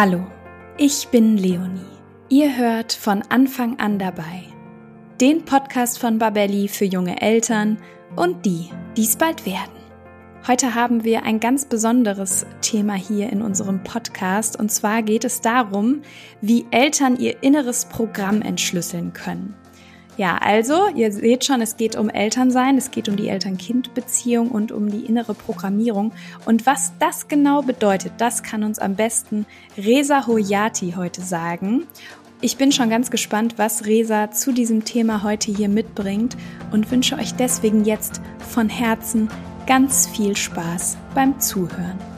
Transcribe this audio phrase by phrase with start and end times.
[0.00, 0.24] Hallo,
[0.76, 1.80] ich bin Leonie.
[2.28, 4.44] Ihr hört von Anfang an dabei.
[5.20, 7.78] Den Podcast von Babelli für junge Eltern
[8.14, 9.72] und die, die es bald werden.
[10.46, 15.40] Heute haben wir ein ganz besonderes Thema hier in unserem Podcast und zwar geht es
[15.40, 16.02] darum,
[16.40, 19.56] wie Eltern ihr inneres Programm entschlüsseln können.
[20.18, 24.72] Ja, also, ihr seht schon, es geht um Elternsein, es geht um die Eltern-Kind-Beziehung und
[24.72, 26.10] um die innere Programmierung.
[26.44, 29.46] Und was das genau bedeutet, das kann uns am besten
[29.76, 31.86] Reza Hoyati heute sagen.
[32.40, 36.36] Ich bin schon ganz gespannt, was Reza zu diesem Thema heute hier mitbringt
[36.72, 39.28] und wünsche euch deswegen jetzt von Herzen
[39.68, 42.17] ganz viel Spaß beim Zuhören.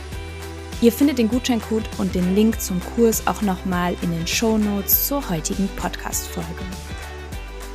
[0.81, 5.05] Ihr findet den Gutscheincode und den Link zum Kurs auch nochmal in den Show Notes
[5.05, 6.49] zur heutigen Podcast-Folge.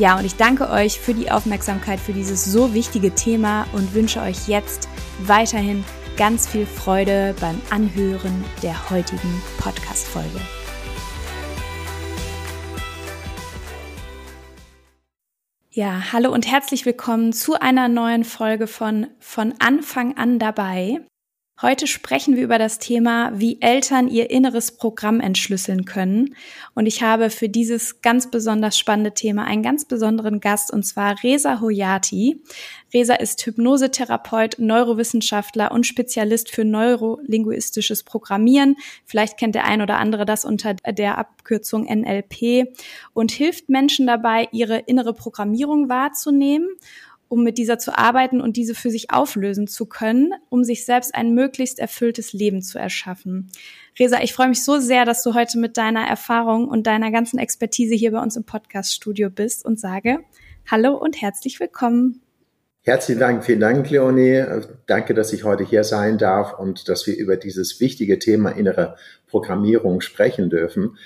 [0.00, 4.20] Ja, und ich danke euch für die Aufmerksamkeit für dieses so wichtige Thema und wünsche
[4.20, 4.88] euch jetzt
[5.20, 5.84] weiterhin
[6.16, 10.40] ganz viel Freude beim Anhören der heutigen Podcast-Folge.
[15.70, 21.02] Ja, hallo und herzlich willkommen zu einer neuen Folge von Von Anfang an dabei.
[21.62, 26.34] Heute sprechen wir über das Thema, wie Eltern ihr inneres Programm entschlüsseln können.
[26.74, 31.16] Und ich habe für dieses ganz besonders spannende Thema einen ganz besonderen Gast, und zwar
[31.22, 32.42] Reza Hoyati.
[32.92, 38.76] Reza ist Hypnosetherapeut, Neurowissenschaftler und Spezialist für neurolinguistisches Programmieren.
[39.06, 42.68] Vielleicht kennt der ein oder andere das unter der Abkürzung NLP
[43.14, 46.68] und hilft Menschen dabei, ihre innere Programmierung wahrzunehmen
[47.28, 51.14] um mit dieser zu arbeiten und diese für sich auflösen zu können, um sich selbst
[51.14, 53.50] ein möglichst erfülltes Leben zu erschaffen.
[53.98, 57.38] Resa, ich freue mich so sehr, dass du heute mit deiner Erfahrung und deiner ganzen
[57.38, 60.20] Expertise hier bei uns im Podcast-Studio bist und sage
[60.68, 62.22] Hallo und herzlich willkommen.
[62.82, 64.44] Herzlichen Dank, vielen Dank, Leonie.
[64.86, 68.96] Danke, dass ich heute hier sein darf und dass wir über dieses wichtige Thema innere
[69.28, 70.96] Programmierung sprechen dürfen.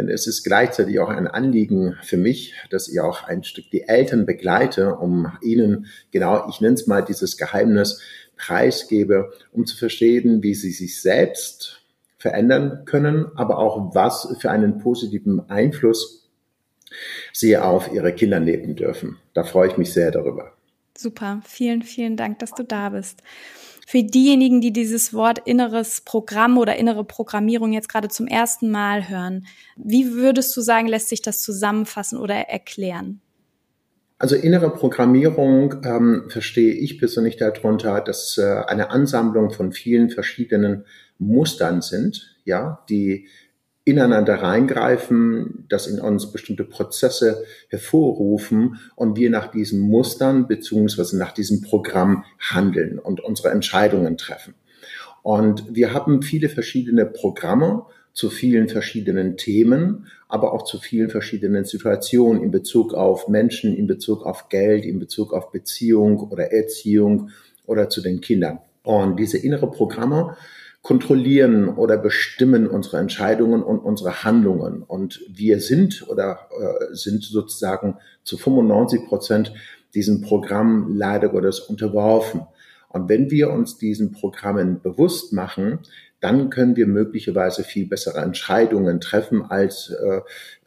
[0.00, 3.82] Denn es ist gleichzeitig auch ein Anliegen für mich, dass ich auch ein Stück die
[3.82, 8.00] Eltern begleite, um ihnen genau, ich nenne es mal dieses Geheimnis
[8.38, 11.82] preisgebe, um zu verstehen, wie sie sich selbst
[12.16, 16.30] verändern können, aber auch was für einen positiven Einfluss
[17.34, 19.18] sie auf ihre Kinder nehmen dürfen.
[19.34, 20.54] Da freue ich mich sehr darüber.
[20.96, 23.22] Super, vielen, vielen Dank, dass du da bist
[23.90, 29.08] für diejenigen, die dieses Wort inneres Programm oder innere Programmierung jetzt gerade zum ersten Mal
[29.08, 33.20] hören, wie würdest du sagen, lässt sich das zusammenfassen oder erklären?
[34.16, 40.84] Also innere Programmierung ähm, verstehe ich persönlich darunter, dass äh, eine Ansammlung von vielen verschiedenen
[41.18, 43.26] Mustern sind, ja, die
[43.90, 51.32] ineinander reingreifen, dass in uns bestimmte Prozesse hervorrufen und wir nach diesen Mustern beziehungsweise nach
[51.32, 54.54] diesem Programm handeln und unsere Entscheidungen treffen.
[55.22, 61.64] Und wir haben viele verschiedene Programme zu vielen verschiedenen Themen, aber auch zu vielen verschiedenen
[61.64, 67.30] Situationen in Bezug auf Menschen, in Bezug auf Geld, in Bezug auf Beziehung oder Erziehung
[67.66, 68.60] oder zu den Kindern.
[68.82, 70.36] Und diese innere Programme
[70.82, 74.82] kontrollieren oder bestimmen unsere Entscheidungen und unsere Handlungen.
[74.82, 79.52] Und wir sind oder äh, sind sozusagen zu 95 Prozent
[79.94, 82.42] diesem Programm leider Gottes unterworfen.
[82.88, 85.80] Und wenn wir uns diesen Programmen bewusst machen,
[86.20, 90.20] dann können wir möglicherweise viel bessere Entscheidungen treffen als, äh,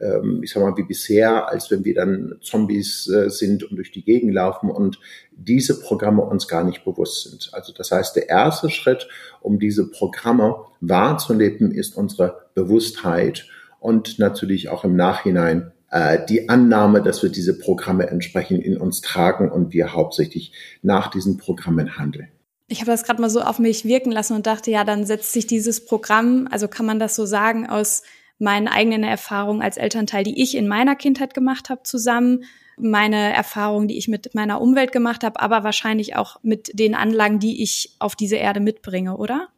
[0.04, 3.92] äh, ich sag mal, wie bisher, als wenn wir dann Zombies äh, sind und durch
[3.92, 4.98] die Gegend laufen und
[5.32, 7.50] diese Programme uns gar nicht bewusst sind.
[7.52, 9.08] Also das heißt, der erste Schritt,
[9.40, 13.46] um diese Programme wahrzunehmen, ist unsere Bewusstheit
[13.78, 19.00] und natürlich auch im Nachhinein äh, die Annahme, dass wir diese Programme entsprechend in uns
[19.00, 20.52] tragen und wir hauptsächlich
[20.82, 22.28] nach diesen Programmen handeln
[22.66, 25.32] ich habe das gerade mal so auf mich wirken lassen und dachte, ja, dann setzt
[25.32, 28.02] sich dieses Programm, also kann man das so sagen, aus
[28.38, 32.44] meinen eigenen Erfahrungen als Elternteil, die ich in meiner Kindheit gemacht habe, zusammen,
[32.76, 37.38] meine Erfahrungen, die ich mit meiner Umwelt gemacht habe, aber wahrscheinlich auch mit den Anlagen,
[37.38, 39.48] die ich auf diese Erde mitbringe, oder?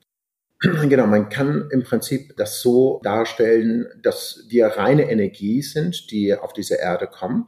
[0.89, 6.53] Genau, man kann im Prinzip das so darstellen, dass wir reine Energie sind, die auf
[6.53, 7.47] diese Erde kommen.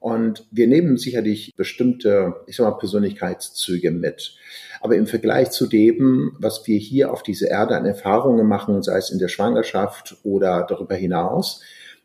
[0.00, 4.36] Und wir nehmen sicherlich bestimmte, ich sag mal, Persönlichkeitszüge mit.
[4.80, 8.98] Aber im Vergleich zu dem, was wir hier auf dieser Erde an Erfahrungen machen, sei
[8.98, 11.62] es in der Schwangerschaft oder darüber hinaus,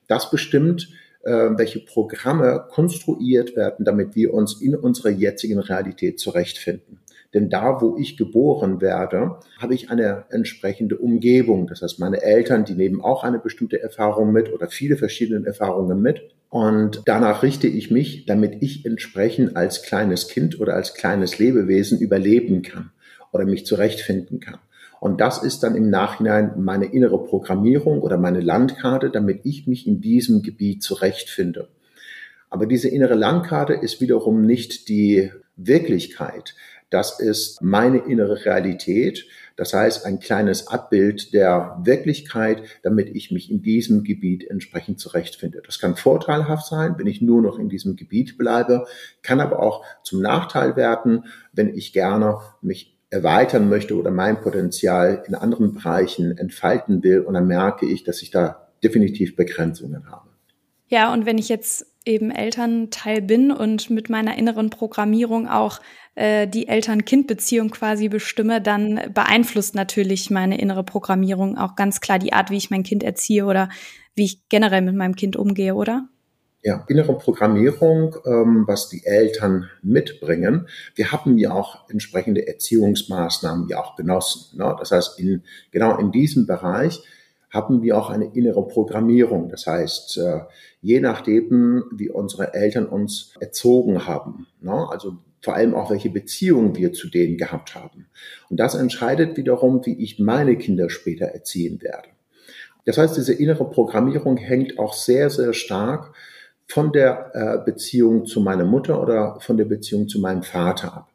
[0.07, 0.89] das bestimmt,
[1.23, 6.99] äh, welche Programme konstruiert werden, damit wir uns in unserer jetzigen Realität zurechtfinden.
[7.33, 11.67] Denn da, wo ich geboren werde, habe ich eine entsprechende Umgebung.
[11.67, 16.01] Das heißt, meine Eltern, die nehmen auch eine bestimmte Erfahrung mit oder viele verschiedene Erfahrungen
[16.01, 16.21] mit.
[16.49, 21.99] Und danach richte ich mich, damit ich entsprechend als kleines Kind oder als kleines Lebewesen
[21.99, 22.91] überleben kann
[23.31, 24.59] oder mich zurechtfinden kann.
[24.99, 29.87] Und das ist dann im Nachhinein meine innere Programmierung oder meine Landkarte, damit ich mich
[29.87, 31.67] in diesem Gebiet zurechtfinde.
[32.49, 36.55] Aber diese innere Landkarte ist wiederum nicht die Wirklichkeit.
[36.93, 39.25] Das ist meine innere Realität.
[39.55, 45.63] Das heißt, ein kleines Abbild der Wirklichkeit, damit ich mich in diesem Gebiet entsprechend zurechtfinde.
[45.65, 48.85] Das kann vorteilhaft sein, wenn ich nur noch in diesem Gebiet bleibe,
[49.23, 55.23] kann aber auch zum Nachteil werden, wenn ich gerne mich erweitern möchte oder mein Potenzial
[55.27, 57.21] in anderen Bereichen entfalten will.
[57.21, 60.29] Und dann merke ich, dass ich da definitiv Begrenzungen habe.
[60.89, 65.79] Ja, und wenn ich jetzt eben Elternteil bin und mit meiner inneren Programmierung auch
[66.15, 72.33] äh, die Eltern-Kind-Beziehung quasi bestimme, dann beeinflusst natürlich meine innere Programmierung auch ganz klar die
[72.33, 73.69] Art, wie ich mein Kind erziehe oder
[74.15, 76.07] wie ich generell mit meinem Kind umgehe, oder?
[76.61, 80.67] Ja, innere Programmierung, ähm, was die Eltern mitbringen.
[80.95, 84.57] Wir haben ja auch entsprechende Erziehungsmaßnahmen ja auch genossen.
[84.57, 84.73] Ne?
[84.79, 87.03] Das heißt, in, genau in diesem Bereich
[87.53, 89.47] haben wir auch eine innere Programmierung.
[89.47, 90.39] Das heißt, äh,
[90.81, 94.87] je nachdem, wie unsere Eltern uns erzogen haben, ne?
[94.89, 98.07] also vor allem auch, welche Beziehungen wir zu denen gehabt haben.
[98.49, 102.07] Und das entscheidet wiederum, wie ich meine Kinder später erziehen werde.
[102.85, 106.13] Das heißt, diese innere Programmierung hängt auch sehr, sehr stark
[106.65, 111.11] von der äh, Beziehung zu meiner Mutter oder von der Beziehung zu meinem Vater ab.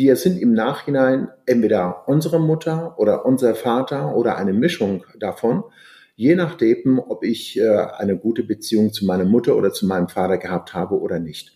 [0.00, 5.62] Wir sind im Nachhinein entweder unsere Mutter oder unser Vater oder eine Mischung davon,
[6.16, 10.38] je nachdem, ob ich äh, eine gute Beziehung zu meiner Mutter oder zu meinem Vater
[10.38, 11.52] gehabt habe oder nicht.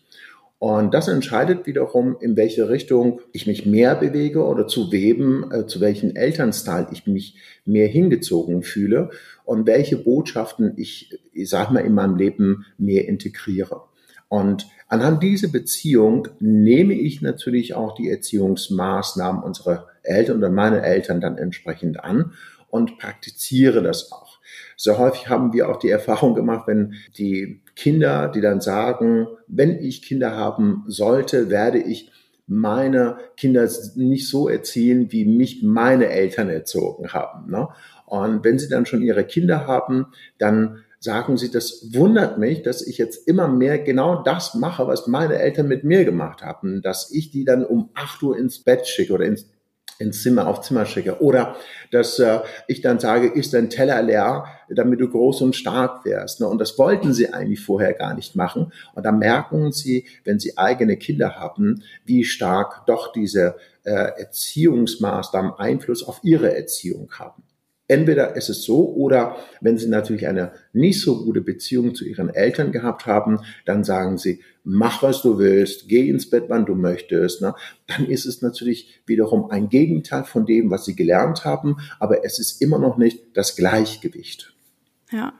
[0.58, 5.64] Und das entscheidet wiederum, in welche Richtung ich mich mehr bewege oder zu wem, äh,
[5.64, 9.08] zu welchen Elternstyle ich mich mehr hingezogen fühle
[9.46, 13.84] und welche Botschaften ich, ich sag mal, in meinem Leben mehr integriere.
[14.28, 21.20] Und anhand dieser Beziehung nehme ich natürlich auch die Erziehungsmaßnahmen unserer Eltern oder meine Eltern
[21.20, 22.32] dann entsprechend an
[22.68, 24.38] und praktiziere das auch.
[24.76, 29.78] Sehr häufig haben wir auch die Erfahrung gemacht, wenn die Kinder, die dann sagen, wenn
[29.78, 32.10] ich Kinder haben sollte, werde ich
[32.46, 37.50] meine Kinder nicht so erziehen, wie mich meine Eltern erzogen haben.
[37.50, 37.68] Ne?
[38.06, 40.06] Und wenn sie dann schon ihre Kinder haben,
[40.38, 45.06] dann sagen sie, das wundert mich, dass ich jetzt immer mehr genau das mache, was
[45.06, 48.86] meine Eltern mit mir gemacht haben, dass ich die dann um acht Uhr ins Bett
[48.88, 49.46] schicke oder ins
[50.00, 51.20] ins Zimmer, auf Zimmer schicke.
[51.20, 51.54] Oder
[51.92, 56.40] dass äh, ich dann sage, ist dein Teller leer, damit du groß und stark wärst.
[56.40, 56.48] Ne?
[56.48, 58.72] Und das wollten sie eigentlich vorher gar nicht machen.
[58.94, 65.52] Und da merken sie, wenn sie eigene Kinder haben, wie stark doch diese äh, Erziehungsmaßnahmen
[65.58, 67.44] Einfluss auf ihre Erziehung haben.
[67.86, 72.30] Entweder ist es so oder wenn Sie natürlich eine nicht so gute Beziehung zu Ihren
[72.30, 76.74] Eltern gehabt haben, dann sagen Sie, mach was du willst, geh ins Bett, wann du
[76.74, 77.42] möchtest.
[77.42, 77.54] Ne?
[77.86, 82.38] Dann ist es natürlich wiederum ein Gegenteil von dem, was Sie gelernt haben, aber es
[82.38, 84.54] ist immer noch nicht das Gleichgewicht.
[85.10, 85.34] Ja,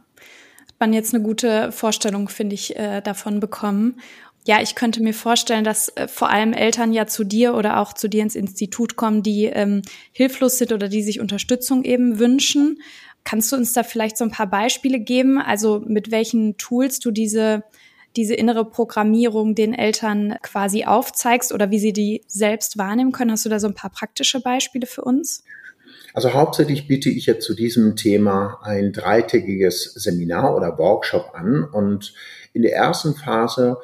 [0.69, 4.01] hat man jetzt eine gute Vorstellung, finde ich, äh, davon bekommen.
[4.47, 7.95] Ja, ich könnte mir vorstellen, dass äh, vor allem Eltern ja zu dir oder auch
[7.95, 9.83] zu dir ins Institut kommen, die ähm,
[10.13, 12.81] hilflos sind oder die sich Unterstützung eben wünschen.
[13.25, 15.39] Kannst du uns da vielleicht so ein paar Beispiele geben?
[15.39, 17.65] Also mit welchen Tools du diese
[18.17, 23.33] diese innere Programmierung den Eltern quasi aufzeigst oder wie sie die selbst wahrnehmen können?
[23.33, 25.43] Hast du da so ein paar praktische Beispiele für uns?
[26.13, 32.15] Also hauptsächlich biete ich jetzt zu diesem Thema ein dreitägiges Seminar oder Workshop an und
[32.53, 33.79] in der ersten Phase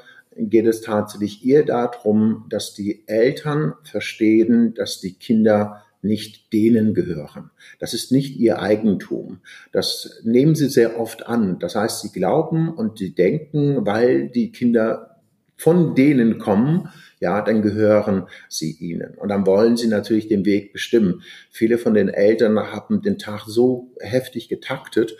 [0.48, 7.50] geht es tatsächlich eher darum, dass die Eltern verstehen, dass die Kinder nicht denen gehören.
[7.78, 9.40] Das ist nicht ihr Eigentum.
[9.72, 11.58] Das nehmen sie sehr oft an.
[11.58, 15.20] Das heißt, sie glauben und sie denken, weil die Kinder
[15.56, 16.88] von denen kommen,
[17.20, 19.14] ja, dann gehören sie ihnen.
[19.18, 21.22] Und dann wollen sie natürlich den Weg bestimmen.
[21.50, 25.14] Viele von den Eltern haben den Tag so heftig getaktet,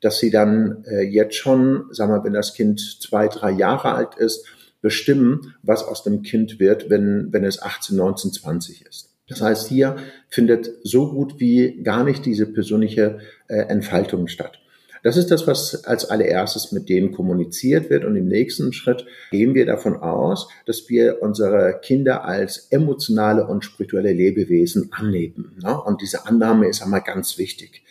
[0.00, 4.16] dass sie dann äh, jetzt schon, sagen wir, wenn das Kind zwei, drei Jahre alt
[4.16, 4.44] ist,
[4.84, 9.08] bestimmen, was aus dem Kind wird, wenn, wenn es 18, 19, 20 ist.
[9.28, 9.96] Das heißt, hier
[10.28, 14.58] findet so gut wie gar nicht diese persönliche äh, Entfaltung statt.
[15.02, 18.04] Das ist das, was als allererstes mit denen kommuniziert wird.
[18.04, 23.64] Und im nächsten Schritt gehen wir davon aus, dass wir unsere Kinder als emotionale und
[23.64, 25.56] spirituelle Lebewesen annehmen.
[25.62, 25.80] Ne?
[25.80, 27.82] Und diese Annahme ist einmal ganz wichtig.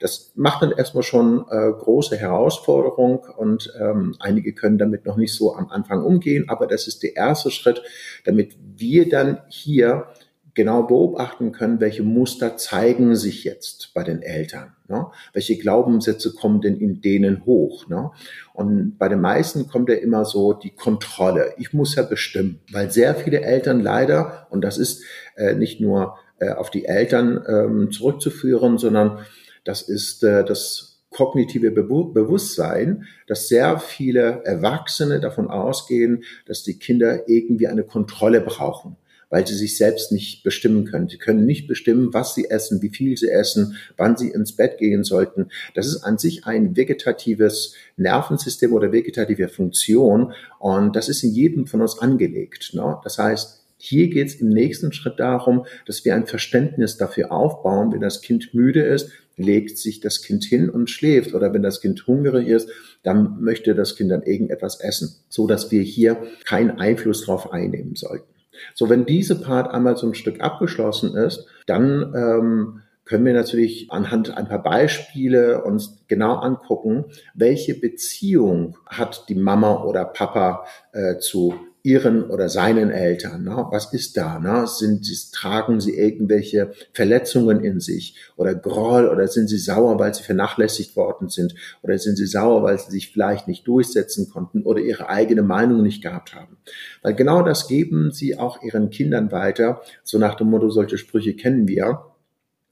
[0.00, 5.34] Das macht dann erstmal schon äh, große Herausforderung und ähm, einige können damit noch nicht
[5.34, 7.82] so am Anfang umgehen, aber das ist der erste Schritt,
[8.24, 10.06] damit wir dann hier
[10.54, 14.74] genau beobachten können, welche Muster zeigen sich jetzt bei den Eltern.
[14.88, 15.06] Ne?
[15.32, 17.88] Welche Glaubenssätze kommen denn in denen hoch?
[17.88, 18.10] Ne?
[18.52, 21.54] Und bei den meisten kommt ja immer so die Kontrolle.
[21.58, 25.04] Ich muss ja bestimmen, weil sehr viele Eltern leider, und das ist
[25.36, 29.18] äh, nicht nur äh, auf die Eltern ähm, zurückzuführen, sondern
[29.64, 36.78] das ist äh, das kognitive Be Bewusstsein, dass sehr viele Erwachsene davon ausgehen, dass die
[36.78, 38.96] Kinder irgendwie eine Kontrolle brauchen
[39.30, 41.08] weil sie sich selbst nicht bestimmen können.
[41.08, 44.76] Sie können nicht bestimmen, was sie essen, wie viel sie essen, wann sie ins Bett
[44.78, 45.48] gehen sollten.
[45.74, 51.66] Das ist an sich ein vegetatives Nervensystem oder vegetative Funktion und das ist in jedem
[51.66, 52.74] von uns angelegt.
[52.74, 52.98] Ne?
[53.04, 57.92] Das heißt, hier geht es im nächsten Schritt darum, dass wir ein Verständnis dafür aufbauen,
[57.92, 61.32] wenn das Kind müde ist, legt sich das Kind hin und schläft.
[61.32, 62.68] Oder wenn das Kind hungrig ist,
[63.02, 67.96] dann möchte das Kind dann irgendetwas essen, so dass wir hier keinen Einfluss darauf einnehmen
[67.96, 68.28] sollten.
[68.74, 73.90] So, wenn diese Part einmal so ein Stück abgeschlossen ist, dann ähm, können wir natürlich
[73.90, 81.16] anhand ein paar Beispiele uns genau angucken, welche Beziehung hat die Mama oder Papa äh,
[81.16, 83.44] zu ihren oder seinen Eltern?
[83.44, 83.66] Ne?
[83.70, 84.38] Was ist da?
[84.38, 84.66] Ne?
[84.66, 90.22] Sind, tragen sie irgendwelche Verletzungen in sich oder Groll oder sind sie sauer, weil sie
[90.22, 94.80] vernachlässigt worden sind oder sind sie sauer, weil sie sich vielleicht nicht durchsetzen konnten oder
[94.80, 96.58] ihre eigene Meinung nicht gehabt haben?
[97.02, 101.34] Weil genau das geben sie auch ihren Kindern weiter, so nach dem Motto, solche Sprüche
[101.34, 102.09] kennen wir.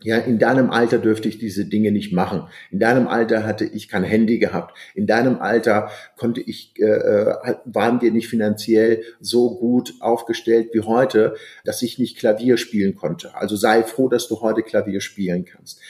[0.01, 2.47] Ja, in deinem Alter dürfte ich diese Dinge nicht machen.
[2.71, 4.79] In deinem Alter hatte ich kein Handy gehabt.
[4.95, 10.83] In deinem Alter konnte ich, äh, äh, waren wir nicht finanziell so gut aufgestellt wie
[10.83, 13.35] heute, dass ich nicht Klavier spielen konnte.
[13.35, 15.81] Also sei froh, dass du heute Klavier spielen kannst.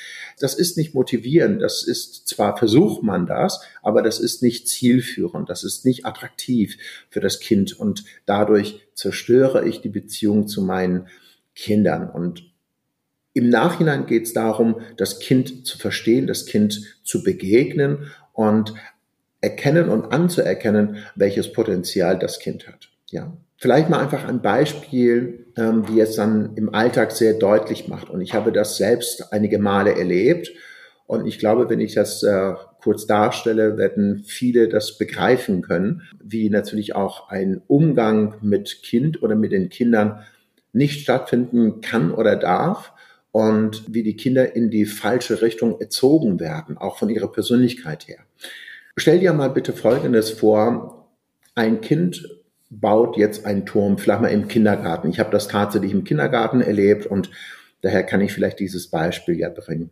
[0.40, 1.60] Das ist nicht motivierend.
[1.60, 5.50] Das ist zwar versucht man das, aber das ist nicht zielführend.
[5.50, 6.78] Das ist nicht attraktiv
[7.10, 11.08] für das Kind und dadurch zerstöre ich die Beziehung zu meinen
[11.54, 12.47] Kindern und
[13.34, 18.74] im Nachhinein geht es darum, das Kind zu verstehen, das Kind zu begegnen und
[19.40, 22.90] erkennen und anzuerkennen, welches Potenzial das Kind hat.
[23.10, 23.36] Ja.
[23.56, 28.08] Vielleicht mal einfach ein Beispiel, ähm, wie es dann im Alltag sehr deutlich macht.
[28.08, 30.52] Und ich habe das selbst einige Male erlebt.
[31.06, 36.50] Und ich glaube, wenn ich das äh, kurz darstelle, werden viele das begreifen können, wie
[36.50, 40.20] natürlich auch ein Umgang mit Kind oder mit den Kindern
[40.72, 42.92] nicht stattfinden kann oder darf,
[43.32, 48.18] und wie die Kinder in die falsche Richtung erzogen werden, auch von ihrer Persönlichkeit her.
[48.96, 51.08] Stell dir mal bitte Folgendes vor.
[51.54, 52.26] Ein Kind
[52.70, 55.08] baut jetzt einen Turm, vielleicht mal im Kindergarten.
[55.08, 57.30] Ich habe das tatsächlich im Kindergarten erlebt und
[57.82, 59.90] daher kann ich vielleicht dieses Beispiel ja bringen.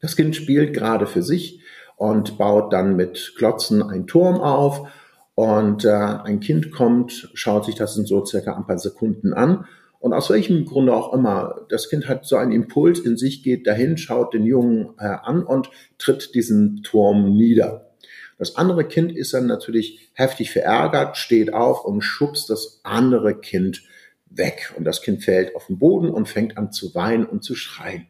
[0.00, 1.60] Das Kind spielt gerade für sich
[1.96, 4.88] und baut dann mit Klotzen einen Turm auf
[5.34, 9.66] und äh, ein Kind kommt, schaut sich das in so circa ein paar Sekunden an
[10.02, 13.68] Und aus welchem Grunde auch immer, das Kind hat so einen Impuls in sich, geht
[13.68, 17.92] dahin, schaut den Jungen äh, an und tritt diesen Turm nieder.
[18.36, 23.84] Das andere Kind ist dann natürlich heftig verärgert, steht auf und schubst das andere Kind
[24.28, 24.74] weg.
[24.76, 28.08] Und das Kind fällt auf den Boden und fängt an zu weinen und zu schreien.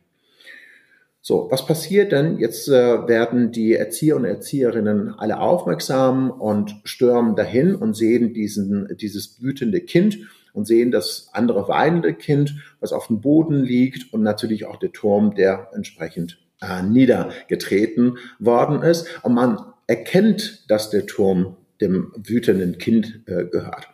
[1.20, 2.38] So, was passiert denn?
[2.38, 8.88] Jetzt äh, werden die Erzieher und Erzieherinnen alle aufmerksam und stürmen dahin und sehen diesen,
[8.96, 10.20] dieses wütende Kind
[10.52, 14.92] und sehen das andere weinende Kind, was auf dem Boden liegt und natürlich auch der
[14.92, 19.06] Turm, der entsprechend äh, niedergetreten worden ist.
[19.22, 23.88] Und man erkennt, dass der Turm dem wütenden Kind äh, gehört.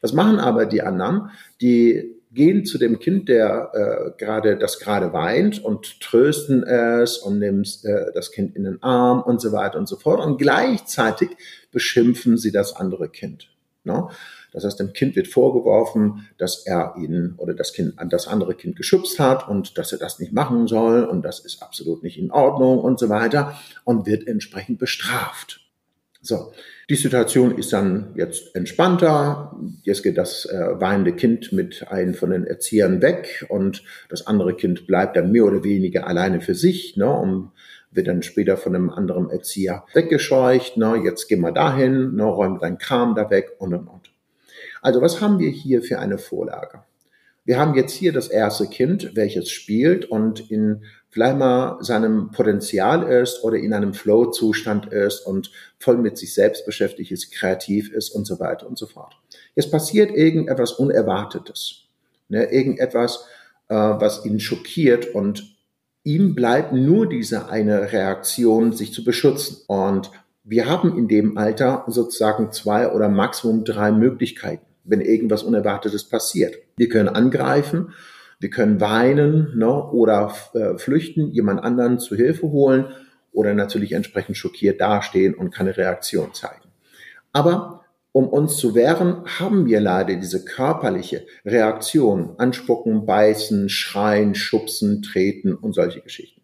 [0.00, 1.30] Was machen aber die anderen?
[1.60, 7.38] Die gehen zu dem Kind, der äh, gerade das gerade weint und trösten es und
[7.38, 10.24] nehmen äh, das Kind in den Arm und so weiter und so fort.
[10.24, 11.30] Und gleichzeitig
[11.72, 13.50] beschimpfen sie das andere Kind.
[13.84, 14.08] Ne?
[14.52, 18.76] Das heißt, dem Kind wird vorgeworfen, dass er ihn oder das Kind das andere Kind
[18.76, 22.30] geschubst hat und dass er das nicht machen soll und das ist absolut nicht in
[22.30, 25.60] Ordnung und so weiter und wird entsprechend bestraft.
[26.22, 26.52] So,
[26.90, 29.56] die Situation ist dann jetzt entspannter.
[29.84, 34.54] Jetzt geht das äh, weinende Kind mit einem von den Erziehern weg und das andere
[34.54, 37.52] Kind bleibt dann mehr oder weniger alleine für sich ne, und
[37.90, 40.76] wird dann später von einem anderen Erzieher weggescheucht.
[40.76, 44.12] Ne, jetzt geh mal dahin, ne, räum dein Kram da weg und und und.
[44.82, 46.82] Also was haben wir hier für eine Vorlage?
[47.44, 53.02] Wir haben jetzt hier das erste Kind, welches spielt und in vielleicht mal seinem Potenzial
[53.02, 58.10] ist oder in einem Flow-Zustand ist und voll mit sich selbst beschäftigt ist, kreativ ist
[58.10, 59.14] und so weiter und so fort.
[59.56, 61.86] Jetzt passiert irgendetwas Unerwartetes,
[62.28, 63.26] ne, irgendetwas,
[63.68, 65.56] äh, was ihn schockiert und
[66.04, 69.58] ihm bleibt nur diese eine Reaktion, sich zu beschützen.
[69.66, 70.10] Und
[70.44, 76.56] wir haben in dem Alter sozusagen zwei oder maximum drei Möglichkeiten wenn irgendwas Unerwartetes passiert.
[76.76, 77.94] Wir können angreifen,
[78.38, 82.86] wir können weinen ne, oder äh, flüchten, jemand anderen zu Hilfe holen
[83.32, 86.68] oder natürlich entsprechend schockiert dastehen und keine Reaktion zeigen.
[87.32, 87.79] Aber
[88.12, 95.54] um uns zu wehren, haben wir leider diese körperliche Reaktion, anspucken, beißen, schreien, schubsen, treten
[95.54, 96.40] und solche Geschichten.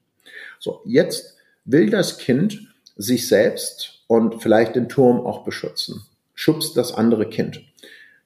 [0.61, 6.03] So, jetzt will das Kind sich selbst und vielleicht den Turm auch beschützen.
[6.35, 7.63] Schubst das andere Kind.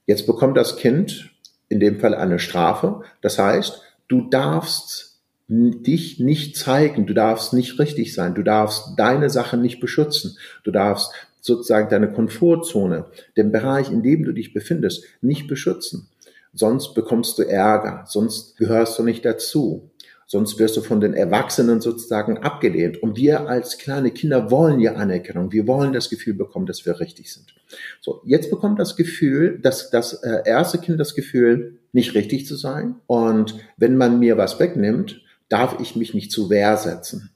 [0.06, 1.30] Jetzt bekommt das Kind
[1.68, 3.02] in dem Fall eine Strafe.
[3.22, 5.10] Das heißt, du darfst
[5.48, 10.70] dich nicht zeigen, du darfst nicht richtig sein, du darfst deine Sachen nicht beschützen, du
[10.70, 16.08] darfst sozusagen deine Komfortzone, den Bereich, in dem du dich befindest, nicht beschützen.
[16.52, 19.90] Sonst bekommst du Ärger, sonst gehörst du nicht dazu.
[20.26, 23.02] Sonst wirst du von den Erwachsenen sozusagen abgelehnt.
[23.02, 25.50] Und wir als kleine Kinder wollen ja Anerkennung.
[25.50, 27.52] Wir wollen das Gefühl bekommen, dass wir richtig sind.
[28.00, 32.54] So, jetzt bekommt das Gefühl, dass das äh, erste Kind das Gefühl, nicht richtig zu
[32.54, 32.94] sein.
[33.08, 37.30] Und wenn man mir was wegnimmt, darf ich mich nicht zu Wehr setzen.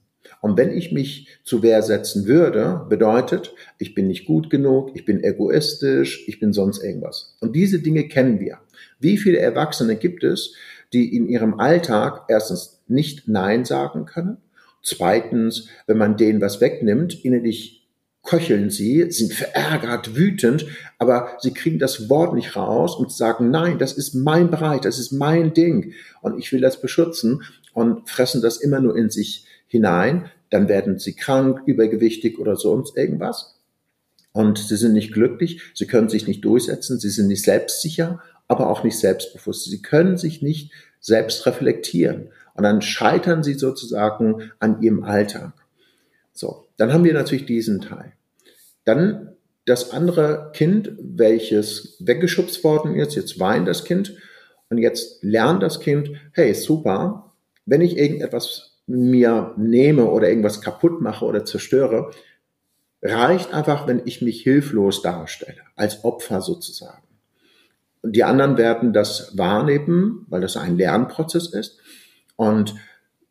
[0.45, 5.03] Und wenn ich mich zu Wehr setzen würde, bedeutet, ich bin nicht gut genug, ich
[5.03, 7.35] bin egoistisch, ich bin sonst irgendwas.
[7.39, 8.59] Und diese Dinge kennen wir.
[8.99, 10.53] Wie viele Erwachsene gibt es,
[10.93, 14.37] die in ihrem Alltag erstens nicht Nein sagen können.
[14.83, 17.87] Zweitens, wenn man denen was wegnimmt, innerlich
[18.21, 20.67] köcheln sie, sind verärgert, wütend,
[20.99, 24.99] aber sie kriegen das Wort nicht raus und sagen, nein, das ist mein Bereich, das
[24.99, 27.41] ist mein Ding und ich will das beschützen
[27.73, 30.29] und fressen das immer nur in sich hinein.
[30.49, 33.59] Dann werden sie krank, übergewichtig oder sonst irgendwas.
[34.31, 38.69] Und sie sind nicht glücklich, sie können sich nicht durchsetzen, sie sind nicht selbstsicher, aber
[38.69, 39.65] auch nicht selbstbewusst.
[39.65, 42.29] Sie können sich nicht selbst reflektieren.
[42.53, 45.53] Und dann scheitern sie sozusagen an ihrem Alltag.
[46.33, 48.13] So, dann haben wir natürlich diesen Teil.
[48.83, 54.15] Dann das andere Kind, welches weggeschubst worden ist, jetzt weint das Kind
[54.69, 57.33] und jetzt lernt das Kind, hey, super,
[57.65, 62.11] wenn ich irgendetwas mir nehme oder irgendwas kaputt mache oder zerstöre,
[63.01, 67.03] reicht einfach, wenn ich mich hilflos darstelle, als Opfer sozusagen.
[68.01, 71.79] Und die anderen werden das wahrnehmen, weil das ein Lernprozess ist.
[72.35, 72.75] Und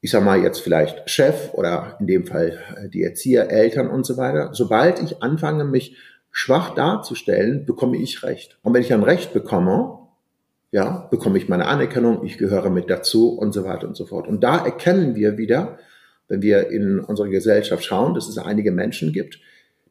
[0.01, 4.05] ich sag mal jetzt vielleicht Chef oder in dem Fall äh, die Erzieher, Eltern und
[4.05, 4.51] so weiter.
[4.53, 5.97] Sobald ich anfange, mich
[6.31, 8.59] schwach darzustellen, bekomme ich Recht.
[8.63, 10.04] Und wenn ich dann Recht bekomme,
[10.75, 14.27] ja, bekomme ich meine Anerkennung, ich gehöre mit dazu und so weiter und so fort.
[14.27, 15.79] Und da erkennen wir wieder,
[16.27, 19.39] wenn wir in unsere Gesellschaft schauen, dass es einige Menschen gibt,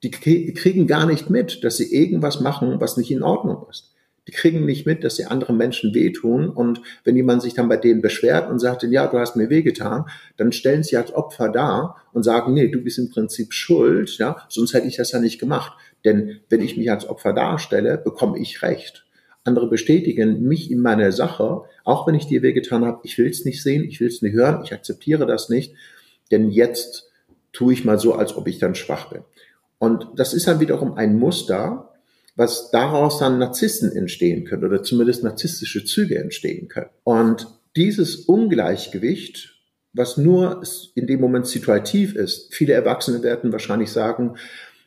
[0.03, 3.93] die kriegen gar nicht mit, dass sie irgendwas machen, was nicht in Ordnung ist
[4.27, 6.49] die kriegen nicht mit, dass sie anderen Menschen wehtun.
[6.49, 10.05] Und wenn jemand sich dann bei denen beschwert und sagt, ja, du hast mir wehgetan,
[10.37, 14.37] dann stellen sie als Opfer da und sagen, nee, du bist im Prinzip schuld, ja,
[14.47, 15.73] sonst hätte ich das ja nicht gemacht.
[16.05, 19.05] Denn wenn ich mich als Opfer darstelle, bekomme ich Recht.
[19.43, 23.45] Andere bestätigen mich in meiner Sache, auch wenn ich dir wehgetan habe, ich will es
[23.45, 25.73] nicht sehen, ich will es nicht hören, ich akzeptiere das nicht,
[26.31, 27.11] denn jetzt
[27.51, 29.23] tue ich mal so, als ob ich dann schwach bin.
[29.79, 31.89] Und das ist dann wiederum ein Muster,
[32.35, 36.89] was daraus dann Narzissten entstehen können oder zumindest narzisstische Züge entstehen können.
[37.03, 39.55] Und dieses Ungleichgewicht,
[39.93, 40.63] was nur
[40.95, 44.35] in dem Moment situativ ist, viele Erwachsene werden wahrscheinlich sagen,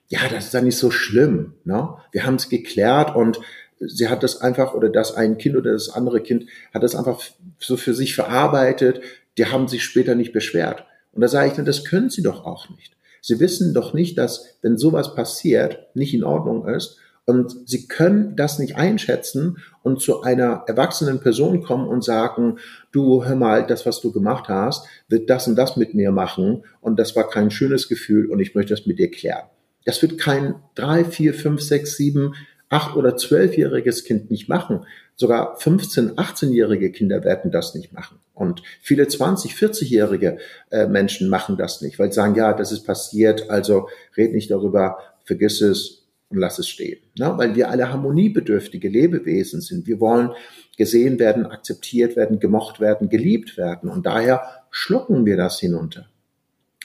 [0.09, 1.55] ja, das ist ja nicht so schlimm.
[1.65, 1.89] Ne?
[2.13, 3.41] Wir haben es geklärt und
[3.79, 7.21] sie hat das einfach, oder das ein Kind oder das andere Kind hat das einfach
[7.59, 9.01] so für sich verarbeitet,
[9.39, 10.85] die haben sich später nicht beschwert.
[11.13, 12.97] Und da sage ich das können sie doch auch nicht.
[13.21, 16.99] Sie wissen doch nicht, dass, wenn sowas passiert, nicht in Ordnung ist.
[17.25, 22.59] Und sie können das nicht einschätzen und zu einer erwachsenen Person kommen und sagen,
[22.93, 26.63] du, hör mal, das, was du gemacht hast, wird das und das mit mir machen.
[26.81, 29.47] Und das war kein schönes Gefühl und ich möchte das mit dir klären.
[29.85, 32.35] Das wird kein drei, vier, fünf, sechs, sieben
[32.69, 34.85] acht- oder zwölfjähriges Kind nicht machen.
[35.15, 38.19] Sogar 15-, 18-jährige Kinder werden das nicht machen.
[38.35, 40.39] Und viele 20-, 40-jährige
[40.71, 44.51] äh, Menschen machen das nicht, weil sie sagen, ja, das ist passiert, also red nicht
[44.51, 46.99] darüber, vergiss es und lass es stehen.
[47.17, 49.87] Na, weil wir alle harmoniebedürftige Lebewesen sind.
[49.87, 50.33] Wir wollen
[50.77, 53.89] gesehen werden, akzeptiert werden, gemocht werden, geliebt werden.
[53.89, 56.09] Und daher schlucken wir das hinunter.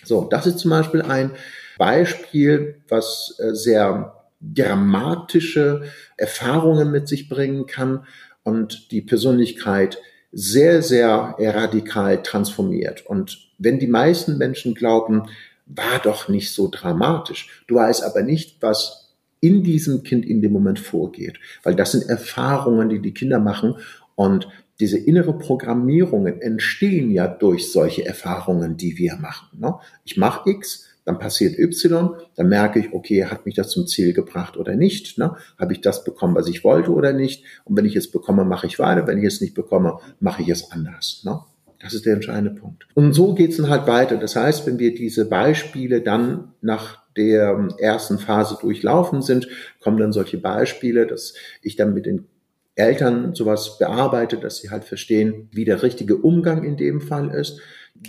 [0.04, 1.32] So, das ist zum Beispiel ein
[1.78, 5.84] Beispiel, was äh, sehr dramatische
[6.18, 8.06] Erfahrungen mit sich bringen kann
[8.44, 10.00] und die Persönlichkeit
[10.32, 13.06] sehr, sehr radikal transformiert.
[13.06, 15.28] Und wenn die meisten Menschen glauben,
[15.66, 20.52] war doch nicht so dramatisch, du weißt aber nicht, was in diesem Kind in dem
[20.52, 23.76] Moment vorgeht, weil das sind Erfahrungen, die die Kinder machen
[24.16, 24.48] und
[24.80, 29.60] diese innere Programmierungen entstehen ja durch solche Erfahrungen, die wir machen.
[29.60, 29.76] Ne?
[30.04, 34.14] Ich mache X, dann passiert Y, dann merke ich, okay, hat mich das zum Ziel
[34.14, 35.18] gebracht oder nicht?
[35.18, 35.36] Ne?
[35.60, 37.44] Habe ich das bekommen, was ich wollte oder nicht?
[37.66, 39.08] Und wenn ich es bekomme, mache ich weiter.
[39.08, 41.22] Wenn ich es nicht bekomme, mache ich es anders.
[41.26, 41.40] Ne?
[41.82, 42.88] Das ist der entscheidende Punkt.
[42.94, 44.18] Und so geht es dann halt weiter.
[44.18, 49.50] Das heißt, wenn wir diese Beispiele dann nach der ersten Phase durchlaufen sind,
[49.82, 52.28] kommen dann solche Beispiele, dass ich dann mit den
[52.76, 57.60] Eltern sowas bearbeite, dass sie halt verstehen, wie der richtige Umgang in dem Fall ist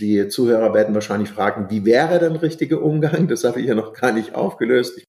[0.01, 3.29] die Zuhörer werden wahrscheinlich fragen, wie wäre denn richtige Umgang?
[3.29, 5.01] Das habe ich ja noch gar nicht aufgelöst.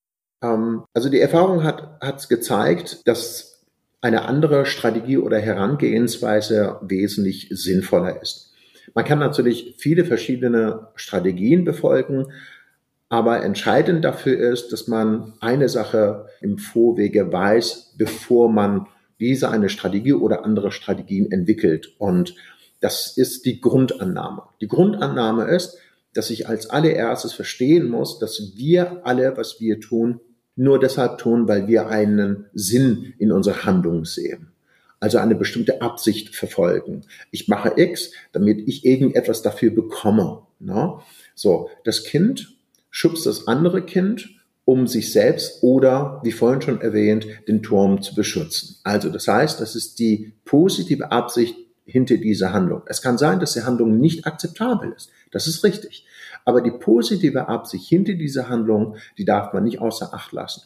[0.44, 3.64] Ähm, also die Erfahrung hat es gezeigt, dass
[4.02, 8.52] eine andere Strategie oder Herangehensweise wesentlich sinnvoller ist.
[8.94, 12.28] Man kann natürlich viele verschiedene Strategien befolgen,
[13.08, 18.88] aber entscheidend dafür ist, dass man eine Sache im Vorwege weiß, bevor man
[19.20, 21.94] diese eine Strategie oder andere Strategien entwickelt.
[21.98, 22.36] Und
[22.84, 24.44] das ist die Grundannahme.
[24.60, 25.78] Die Grundannahme ist,
[26.14, 30.20] dass ich als allererstes verstehen muss, dass wir alle, was wir tun,
[30.58, 34.50] nur deshalb tun, weil wir einen Sinn in unserer Handlung sehen.
[35.00, 37.06] Also eine bestimmte Absicht verfolgen.
[37.32, 40.42] Ich mache X, damit ich irgendetwas dafür bekomme.
[40.60, 41.00] Ne?
[41.36, 42.54] So, das Kind
[42.90, 44.30] schubst das andere Kind,
[44.66, 48.76] um sich selbst oder, wie vorhin schon erwähnt, den Turm zu beschützen.
[48.84, 52.84] Also das heißt, das ist die positive Absicht hinter dieser Handlung.
[52.86, 55.10] Es kann sein, dass die Handlung nicht akzeptabel ist.
[55.32, 56.06] Das ist richtig.
[56.46, 60.64] Aber die positive Absicht hinter dieser Handlung, die darf man nicht außer Acht lassen.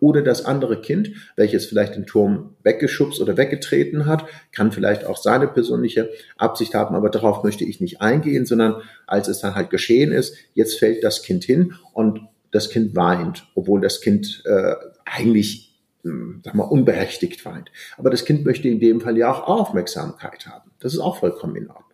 [0.00, 5.18] Oder das andere Kind, welches vielleicht den Turm weggeschubst oder weggetreten hat, kann vielleicht auch
[5.18, 9.68] seine persönliche Absicht haben, aber darauf möchte ich nicht eingehen, sondern als es dann halt
[9.68, 14.74] geschehen ist, jetzt fällt das Kind hin und das Kind weint, obwohl das Kind äh,
[15.04, 15.69] eigentlich
[16.02, 17.70] sag mal, unberechtigt weint.
[17.96, 20.70] Aber das Kind möchte in dem Fall ja auch Aufmerksamkeit haben.
[20.80, 21.86] Das ist auch vollkommen in Ordnung.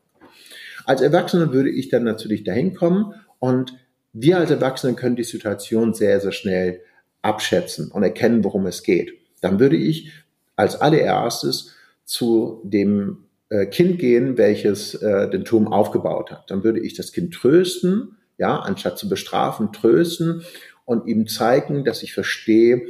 [0.85, 3.75] Als Erwachsener würde ich dann natürlich dahin kommen und
[4.13, 6.81] wir als Erwachsene können die Situation sehr, sehr schnell
[7.23, 9.13] abschätzen und erkennen, worum es geht.
[9.41, 10.13] Dann würde ich
[10.55, 16.51] als allererstes zu dem äh, Kind gehen, welches äh, den Turm aufgebaut hat.
[16.51, 20.43] Dann würde ich das Kind trösten, ja, anstatt zu bestrafen, trösten
[20.85, 22.89] und ihm zeigen, dass ich verstehe,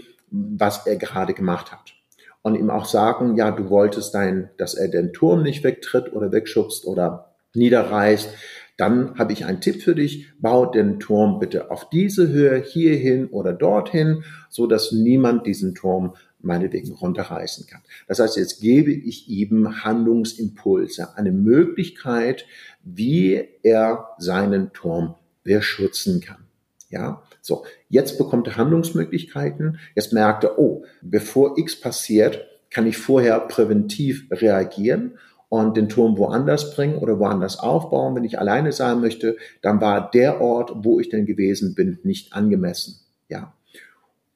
[0.59, 1.95] was er gerade gemacht hat.
[2.43, 6.31] Und ihm auch sagen, ja, du wolltest dein, dass er den Turm nicht wegtritt oder
[6.31, 8.29] wegschubst oder niederreißt.
[8.77, 10.33] Dann habe ich einen Tipp für dich.
[10.39, 16.15] Bau den Turm bitte auf diese Höhe hierhin oder dorthin, so dass niemand diesen Turm
[16.41, 17.83] meinetwegen runterreißen kann.
[18.07, 22.47] Das heißt, jetzt gebe ich ihm Handlungsimpulse, eine Möglichkeit,
[22.85, 26.46] wie er seinen Turm beschützen kann.
[26.89, 29.79] Ja, so, jetzt bekommt er Handlungsmöglichkeiten.
[29.95, 35.19] Jetzt merkt er, oh, bevor X passiert, kann ich vorher präventiv reagieren
[35.49, 38.15] und den Turm woanders bringen oder woanders aufbauen.
[38.15, 42.33] Wenn ich alleine sein möchte, dann war der Ort, wo ich denn gewesen bin, nicht
[42.33, 43.01] angemessen.
[43.29, 43.53] Ja.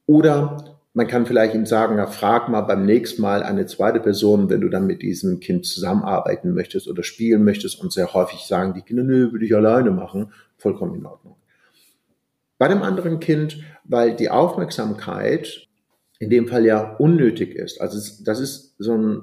[0.06, 4.50] Oder man kann vielleicht ihm sagen, ja, frag mal beim nächsten Mal eine zweite Person,
[4.50, 7.80] wenn du dann mit diesem Kind zusammenarbeiten möchtest oder spielen möchtest.
[7.80, 10.32] Und sehr häufig sagen die Kinder, nö, würde ich alleine machen.
[10.56, 11.36] Vollkommen in Ordnung.
[12.60, 15.66] Bei dem anderen Kind, weil die Aufmerksamkeit
[16.18, 17.80] in dem Fall ja unnötig ist.
[17.80, 19.22] Also das ist so eine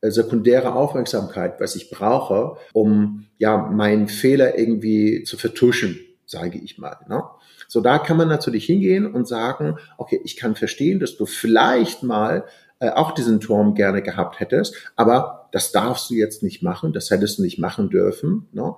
[0.00, 6.78] äh, sekundäre Aufmerksamkeit, was ich brauche, um ja meinen Fehler irgendwie zu vertuschen, sage ich
[6.78, 6.96] mal.
[7.10, 7.22] Ne?
[7.68, 12.02] So, da kann man natürlich hingehen und sagen, okay, ich kann verstehen, dass du vielleicht
[12.02, 12.46] mal
[12.78, 17.10] äh, auch diesen Turm gerne gehabt hättest, aber das darfst du jetzt nicht machen, das
[17.10, 18.48] hättest du nicht machen dürfen.
[18.52, 18.74] Ne?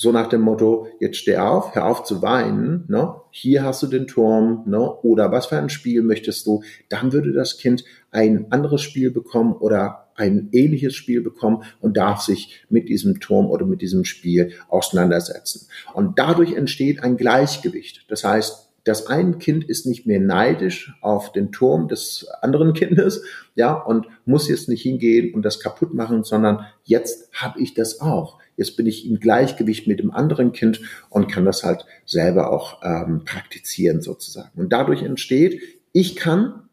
[0.00, 3.16] So nach dem Motto, jetzt steh auf, hör auf zu weinen, ne?
[3.32, 4.78] hier hast du den Turm, ne?
[4.78, 7.82] oder was für ein Spiel möchtest du, dann würde das Kind
[8.12, 13.46] ein anderes Spiel bekommen oder ein ähnliches Spiel bekommen und darf sich mit diesem Turm
[13.46, 15.66] oder mit diesem Spiel auseinandersetzen.
[15.94, 18.04] Und dadurch entsteht ein Gleichgewicht.
[18.06, 23.22] Das heißt, das eine Kind ist nicht mehr neidisch auf den Turm des anderen Kindes,
[23.54, 28.00] ja, und muss jetzt nicht hingehen und das kaputt machen, sondern jetzt habe ich das
[28.00, 28.38] auch.
[28.56, 32.80] Jetzt bin ich im Gleichgewicht mit dem anderen Kind und kann das halt selber auch
[32.82, 34.58] ähm, praktizieren sozusagen.
[34.58, 35.60] Und dadurch entsteht,
[35.92, 36.68] ich kann,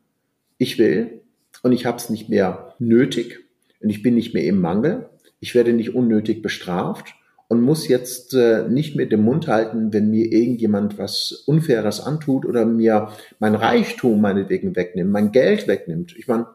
[0.57, 1.21] ich will,
[1.63, 3.39] und ich habe es nicht mehr nötig
[3.81, 5.09] und ich bin nicht mehr im Mangel.
[5.39, 7.13] Ich werde nicht unnötig bestraft
[7.55, 12.45] und muss jetzt äh, nicht mehr den Mund halten, wenn mir irgendjemand was Unfaires antut
[12.45, 16.13] oder mir mein Reichtum meinetwegen wegnimmt, mein Geld wegnimmt.
[16.17, 16.47] Ich meine,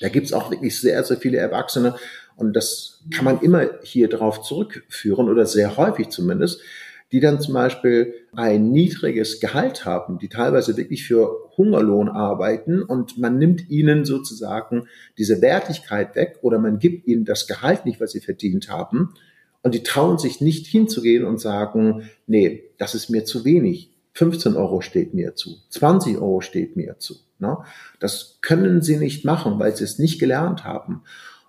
[0.00, 1.94] da gibt's auch wirklich sehr, sehr viele Erwachsene
[2.34, 6.60] und das kann man immer hier drauf zurückführen oder sehr häufig zumindest,
[7.12, 13.16] die dann zum Beispiel ein niedriges Gehalt haben, die teilweise wirklich für Hungerlohn arbeiten und
[13.16, 18.10] man nimmt ihnen sozusagen diese Wertigkeit weg oder man gibt ihnen das Gehalt nicht, was
[18.10, 19.14] sie verdient haben
[19.62, 23.90] und die trauen sich nicht hinzugehen und sagen, nee, das ist mir zu wenig.
[24.14, 27.14] 15 Euro steht mir zu, 20 Euro steht mir zu.
[27.38, 27.58] Ne?
[27.98, 31.02] Das können sie nicht machen, weil sie es nicht gelernt haben.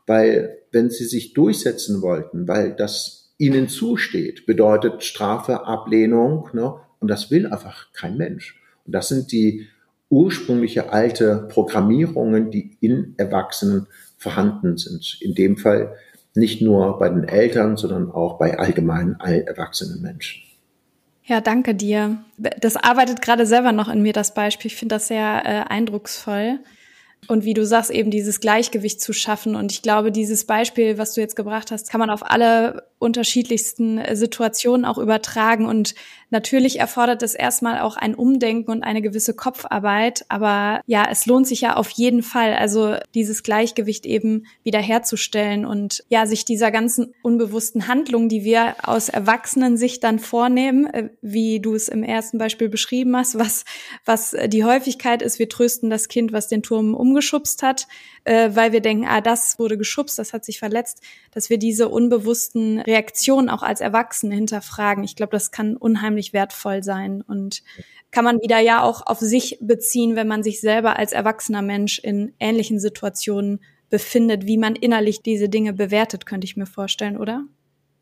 [0.08, 6.76] Weil wenn sie sich durchsetzen wollten, weil das ihnen zusteht, bedeutet Strafe, Ablehnung, ne?
[6.99, 8.62] und das will einfach kein Mensch.
[8.86, 9.67] Und das sind die
[10.10, 15.17] ursprüngliche alte Programmierungen, die in Erwachsenen vorhanden sind.
[15.21, 15.95] In dem Fall
[16.35, 20.41] nicht nur bei den Eltern, sondern auch bei allgemeinen erwachsenen Menschen.
[21.25, 22.23] Ja, danke dir.
[22.37, 24.69] Das arbeitet gerade selber noch in mir, das Beispiel.
[24.69, 26.59] Ich finde das sehr äh, eindrucksvoll.
[27.27, 29.55] Und wie du sagst, eben dieses Gleichgewicht zu schaffen.
[29.55, 33.97] Und ich glaube, dieses Beispiel, was du jetzt gebracht hast, kann man auf alle unterschiedlichsten
[33.97, 35.65] äh, Situationen auch übertragen.
[35.65, 35.93] Und
[36.29, 40.25] natürlich erfordert es erstmal auch ein Umdenken und eine gewisse Kopfarbeit.
[40.29, 46.03] Aber ja, es lohnt sich ja auf jeden Fall, also dieses Gleichgewicht eben wiederherzustellen und
[46.07, 51.75] ja, sich dieser ganzen unbewussten Handlung, die wir aus Erwachsenen-Sicht dann vornehmen, äh, wie du
[51.75, 53.65] es im ersten Beispiel beschrieben hast, was,
[54.05, 57.88] was die Häufigkeit ist, wir trösten das Kind, was den Turm umgeschubst hat,
[58.23, 61.89] äh, weil wir denken, ah, das wurde geschubst, das hat sich verletzt, dass wir diese
[61.89, 65.04] unbewussten Reaktionen auch als Erwachsene hinterfragen.
[65.04, 67.62] Ich glaube, das kann unheimlich wertvoll sein und
[68.12, 71.99] kann man wieder ja auch auf sich beziehen, wenn man sich selber als erwachsener Mensch
[71.99, 77.45] in ähnlichen Situationen befindet, wie man innerlich diese Dinge bewertet, könnte ich mir vorstellen, oder?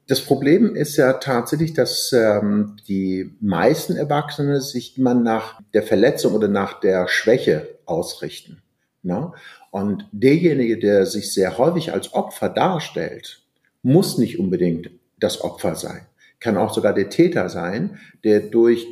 [0.08, 6.34] Das Problem ist ja tatsächlich, dass ähm, die meisten Erwachsene sich immer nach der Verletzung
[6.34, 8.62] oder nach der Schwäche ausrichten.
[9.04, 9.32] Ne?
[9.72, 13.42] Und derjenige, der sich sehr häufig als Opfer darstellt,
[13.82, 16.06] muss nicht unbedingt das Opfer sein.
[16.40, 18.86] Kann auch sogar der Täter sein, der durch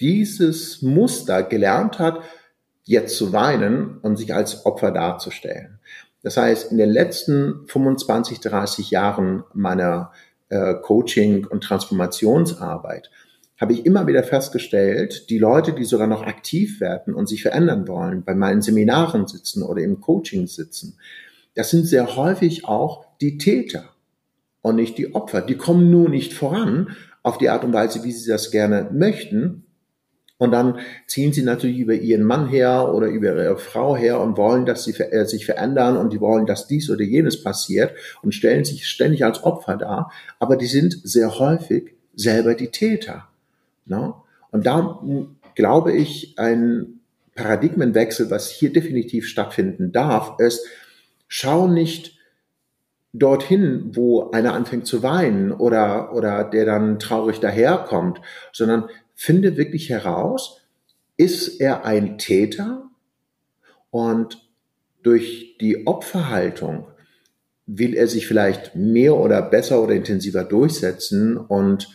[0.00, 2.22] dieses Muster gelernt hat,
[2.84, 5.78] jetzt zu weinen und sich als Opfer darzustellen.
[6.22, 10.12] Das heißt, in den letzten 25, 30 Jahren meiner
[10.48, 13.10] äh, Coaching- und Transformationsarbeit
[13.60, 17.88] habe ich immer wieder festgestellt, die Leute, die sogar noch aktiv werden und sich verändern
[17.88, 20.96] wollen, bei meinen Seminaren sitzen oder im Coaching sitzen,
[21.54, 23.84] das sind sehr häufig auch die Täter
[24.62, 25.40] und nicht die Opfer.
[25.40, 29.64] Die kommen nur nicht voran auf die Art und Weise, wie sie das gerne möchten.
[30.36, 34.36] Und dann ziehen sie natürlich über ihren Mann her oder über ihre Frau her und
[34.36, 37.92] wollen, dass sie äh, sich verändern und die wollen, dass dies oder jenes passiert
[38.22, 40.12] und stellen sich ständig als Opfer dar.
[40.38, 43.28] Aber die sind sehr häufig selber die Täter.
[43.88, 44.14] Ne?
[44.50, 45.02] Und da
[45.54, 47.00] glaube ich, ein
[47.34, 50.66] Paradigmenwechsel, was hier definitiv stattfinden darf, ist,
[51.28, 52.18] schau nicht
[53.12, 58.20] dorthin, wo einer anfängt zu weinen oder, oder der dann traurig daherkommt,
[58.52, 60.62] sondern finde wirklich heraus,
[61.16, 62.90] ist er ein Täter
[63.90, 64.48] und
[65.02, 66.86] durch die Opferhaltung
[67.66, 71.88] will er sich vielleicht mehr oder besser oder intensiver durchsetzen und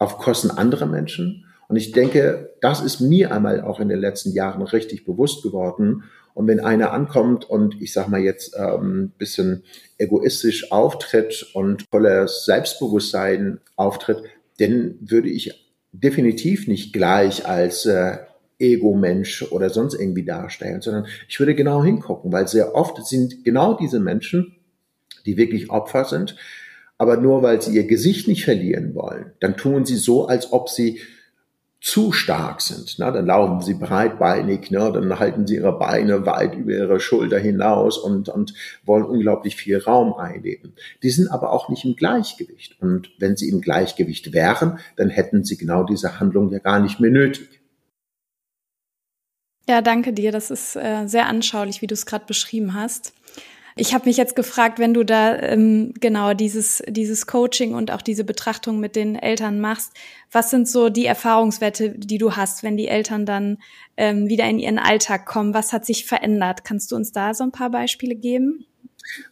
[0.00, 1.46] auf Kosten anderer Menschen?
[1.68, 6.02] Und ich denke, das ist mir einmal auch in den letzten Jahren richtig bewusst geworden.
[6.34, 9.62] Und wenn einer ankommt und ich sag mal jetzt ähm, bisschen
[9.96, 14.24] egoistisch auftritt und voller Selbstbewusstsein auftritt,
[14.58, 18.18] dann würde ich definitiv nicht gleich als äh,
[18.58, 23.74] Ego-Mensch oder sonst irgendwie darstellen, sondern ich würde genau hingucken, weil sehr oft sind genau
[23.74, 24.56] diese Menschen,
[25.24, 26.36] die wirklich Opfer sind,
[27.00, 30.68] aber nur weil sie ihr Gesicht nicht verlieren wollen, dann tun sie so, als ob
[30.68, 31.00] sie
[31.80, 32.98] zu stark sind.
[32.98, 33.10] Ne?
[33.10, 34.92] Dann laufen sie breitbeinig, ne?
[34.92, 38.52] dann halten sie ihre Beine weit über ihre Schulter hinaus und, und
[38.84, 40.74] wollen unglaublich viel Raum einnehmen.
[41.02, 42.78] Die sind aber auch nicht im Gleichgewicht.
[42.82, 47.00] Und wenn sie im Gleichgewicht wären, dann hätten sie genau diese Handlung ja gar nicht
[47.00, 47.48] mehr nötig.
[49.66, 50.32] Ja, danke dir.
[50.32, 53.14] Das ist äh, sehr anschaulich, wie du es gerade beschrieben hast.
[53.76, 58.02] Ich habe mich jetzt gefragt, wenn du da ähm, genau dieses, dieses Coaching und auch
[58.02, 59.92] diese Betrachtung mit den Eltern machst,
[60.32, 63.58] was sind so die Erfahrungswerte, die du hast, wenn die Eltern dann
[63.96, 65.54] ähm, wieder in ihren Alltag kommen?
[65.54, 66.64] Was hat sich verändert?
[66.64, 68.66] Kannst du uns da so ein paar Beispiele geben?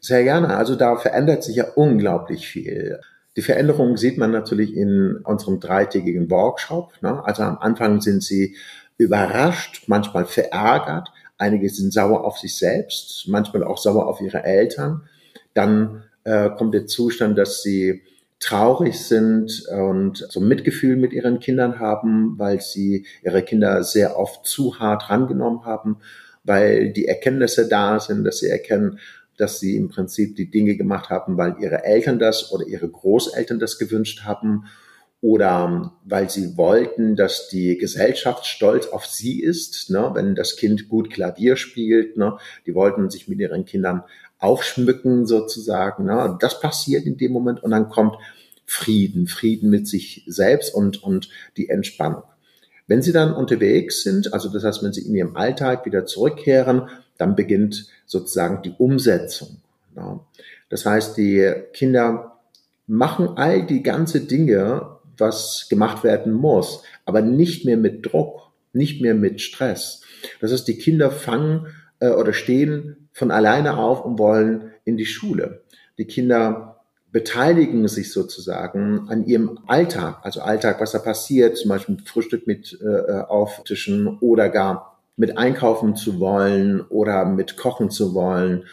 [0.01, 0.57] Sehr gerne.
[0.57, 3.01] Also da verändert sich ja unglaublich viel.
[3.37, 6.95] Die Veränderung sieht man natürlich in unserem dreitägigen Workshop.
[7.03, 7.25] Ne?
[7.25, 8.57] Also am Anfang sind sie
[8.97, 15.09] überrascht, manchmal verärgert, Einige sind sauer auf sich selbst, manchmal auch sauer auf ihre Eltern.
[15.55, 18.03] Dann äh, kommt der Zustand, dass sie
[18.41, 24.47] traurig sind und so Mitgefühl mit ihren Kindern haben, weil sie ihre Kinder sehr oft
[24.47, 25.99] zu hart rangenommen haben,
[26.45, 28.99] weil die Erkenntnisse da sind, dass sie erkennen,
[29.37, 33.59] dass sie im Prinzip die Dinge gemacht haben, weil ihre Eltern das oder ihre Großeltern
[33.59, 34.65] das gewünscht haben
[35.21, 40.89] oder weil sie wollten, dass die Gesellschaft stolz auf sie ist, ne, wenn das Kind
[40.89, 42.17] gut Klavier spielt.
[42.17, 44.05] Ne, die wollten sich mit ihren Kindern
[44.39, 46.05] aufschmücken sozusagen.
[46.05, 46.37] Ne.
[46.41, 48.17] Das passiert in dem Moment und dann kommt
[48.65, 52.23] Frieden, Frieden mit sich selbst und, und die Entspannung.
[52.87, 56.89] Wenn sie dann unterwegs sind, also das heißt, wenn sie in ihrem Alltag wieder zurückkehren,
[57.17, 59.57] dann beginnt sozusagen die Umsetzung.
[59.97, 60.21] Ne.
[60.69, 62.39] Das heißt, die Kinder
[62.87, 69.01] machen all die ganze Dinge, was gemacht werden muss, aber nicht mehr mit Druck, nicht
[69.01, 70.03] mehr mit Stress.
[70.41, 71.69] Das heißt, die Kinder fangen
[72.01, 75.63] äh, oder stehen von alleine auf und wollen in die Schule.
[75.99, 81.97] Die Kinder beteiligen sich sozusagen an ihrem Alltag, also Alltag, was da passiert, zum Beispiel
[82.05, 88.67] Frühstück mit äh, auftischen oder gar mit einkaufen zu wollen oder mit kochen zu wollen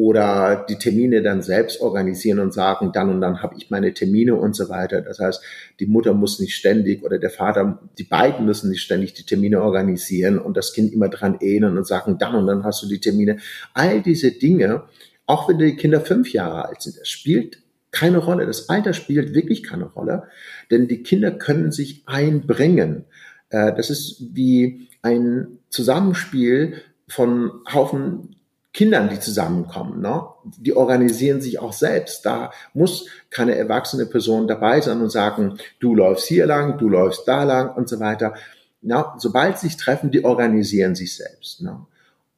[0.00, 4.34] oder die Termine dann selbst organisieren und sagen, dann und dann habe ich meine Termine
[4.34, 5.02] und so weiter.
[5.02, 5.42] Das heißt,
[5.78, 9.60] die Mutter muss nicht ständig oder der Vater, die beiden müssen nicht ständig die Termine
[9.60, 12.98] organisieren und das Kind immer dran ähneln und sagen, dann und dann hast du die
[12.98, 13.40] Termine.
[13.74, 14.84] All diese Dinge,
[15.26, 17.58] auch wenn die Kinder fünf Jahre alt sind, das spielt
[17.90, 18.46] keine Rolle.
[18.46, 20.22] Das Alter spielt wirklich keine Rolle,
[20.70, 23.04] denn die Kinder können sich einbringen.
[23.50, 28.39] Äh, das ist wie ein Zusammenspiel von Haufen
[28.72, 30.00] Kindern, die zusammenkommen.
[30.00, 30.22] Ne?
[30.44, 32.24] Die organisieren sich auch selbst.
[32.24, 37.26] Da muss keine erwachsene Person dabei sein und sagen, du läufst hier lang, du läufst
[37.26, 38.34] da lang und so weiter.
[38.82, 41.62] Na, sobald sie sich treffen, die organisieren sich selbst.
[41.62, 41.84] Ne?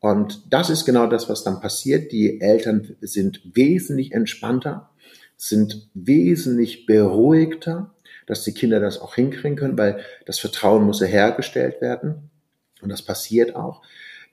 [0.01, 2.11] Und das ist genau das, was dann passiert.
[2.13, 4.91] Die Eltern sind wesentlich entspannter,
[5.37, 7.95] sind wesentlich beruhigter,
[8.27, 12.31] dass die Kinder das auch hinkriegen können, weil das Vertrauen muss hergestellt werden.
[12.81, 13.83] Und das passiert auch.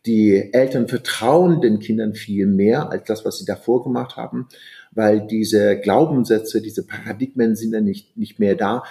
[0.10, 4.48] Die Eltern vertrauen den Kindern viel mehr als das, was sie davor gemacht haben,
[4.90, 8.84] weil diese Glaubenssätze, diese Paradigmen sind dann nicht, nicht mehr da,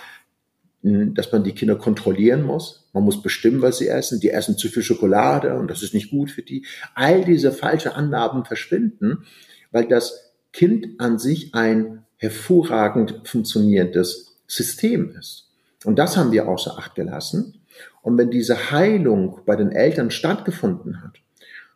[0.82, 2.88] hm, dass man die Kinder kontrollieren muss.
[2.92, 4.20] Man muss bestimmen, was sie essen.
[4.20, 6.64] Die essen zu viel Schokolade und das ist nicht gut für die.
[6.94, 9.24] All diese falsche Annahmen verschwinden,
[9.72, 15.48] weil das Kind an sich ein hervorragend funktionierendes System ist.
[15.84, 17.57] Und das haben wir außer Acht gelassen.
[18.02, 21.20] Und wenn diese Heilung bei den Eltern stattgefunden hat,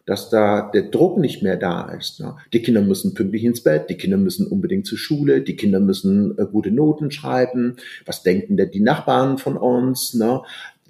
[0.05, 2.21] dass da der Druck nicht mehr da ist.
[2.21, 2.37] Ne?
[2.53, 6.37] Die Kinder müssen pünktlich ins Bett, die Kinder müssen unbedingt zur Schule, die Kinder müssen
[6.39, 7.77] äh, gute Noten schreiben.
[8.05, 10.15] Was denken denn die Nachbarn von uns?
[10.15, 10.43] Ne?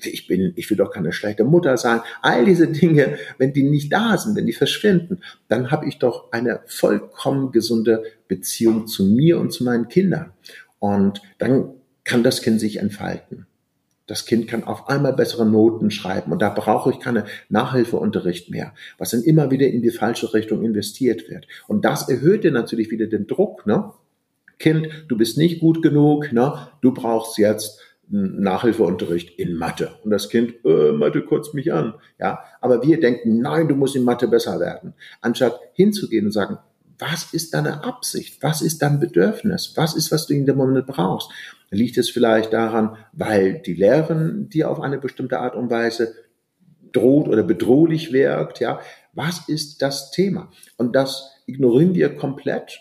[0.03, 2.01] Ich bin, ich will doch keine schlechte Mutter sein.
[2.23, 6.33] All diese Dinge, wenn die nicht da sind, wenn die verschwinden, dann habe ich doch
[6.33, 10.33] eine vollkommen gesunde Beziehung zu mir und zu meinen Kindern.
[10.79, 13.47] Und dann kann das Kind sich entfalten.
[14.07, 18.75] Das Kind kann auf einmal bessere Noten schreiben und da brauche ich keine Nachhilfeunterricht mehr,
[18.99, 21.47] was dann immer wieder in die falsche Richtung investiert wird.
[21.69, 23.93] Und das erhöht dir natürlich wieder den Druck, ne?
[24.59, 26.69] Kind, du bist nicht gut genug, ne?
[26.83, 29.93] Du brauchst jetzt Nachhilfeunterricht in Mathe.
[30.05, 31.95] Und das Kind, äh, Mathe kotzt mich an.
[32.21, 34.95] Ja, aber wir denken, nein, du musst in Mathe besser werden.
[35.23, 36.59] Anstatt hinzugehen und sagen,
[36.99, 38.43] was ist deine Absicht?
[38.43, 39.73] Was ist dein Bedürfnis?
[39.77, 41.31] Was ist, was du in dem Moment brauchst?
[41.71, 46.15] Liegt es vielleicht daran, weil die Lehrerin dir auf eine bestimmte Art und Weise
[46.93, 48.61] droht oder bedrohlich wirkt?
[48.61, 48.81] Ja,
[49.15, 50.51] was ist das Thema?
[50.77, 52.81] Und das ignorieren wir komplett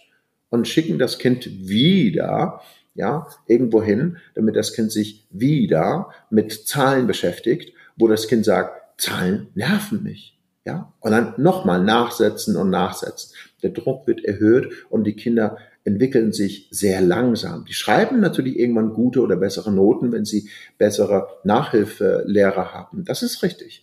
[0.50, 2.62] und schicken das Kind wieder,
[2.94, 9.02] ja, irgendwo hin, damit das Kind sich wieder mit Zahlen beschäftigt, wo das Kind sagt,
[9.02, 10.38] Zahlen nerven mich.
[10.66, 13.34] Ja, und dann nochmal nachsetzen und nachsetzen.
[13.64, 17.66] Der Druck wird erhöht und die Kinder entwickeln sich sehr langsam.
[17.66, 23.04] Die schreiben natürlich irgendwann gute oder bessere Noten, wenn sie bessere Nachhilfelehrer haben.
[23.06, 23.82] Das ist richtig.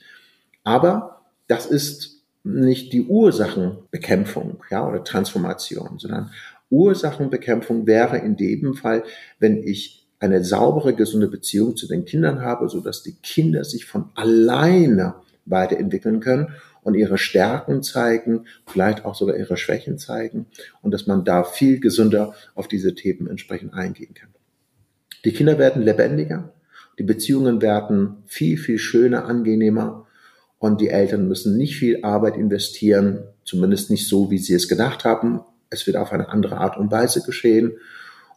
[0.62, 6.30] Aber das ist nicht die Ursachenbekämpfung, ja, oder Transformation, sondern
[6.70, 9.02] Ursachenbekämpfung wäre in dem Fall,
[9.40, 13.86] wenn ich eine saubere, gesunde Beziehung zu den Kindern habe, so dass die Kinder sich
[13.86, 15.14] von alleine
[15.50, 20.46] weiterentwickeln können und ihre Stärken zeigen, vielleicht auch sogar ihre Schwächen zeigen
[20.82, 24.30] und dass man da viel gesünder auf diese Themen entsprechend eingehen kann.
[25.24, 26.52] Die Kinder werden lebendiger,
[26.98, 30.06] die Beziehungen werden viel, viel schöner, angenehmer
[30.58, 35.04] und die Eltern müssen nicht viel Arbeit investieren, zumindest nicht so, wie sie es gedacht
[35.04, 35.40] haben.
[35.70, 37.72] Es wird auf eine andere Art und Weise geschehen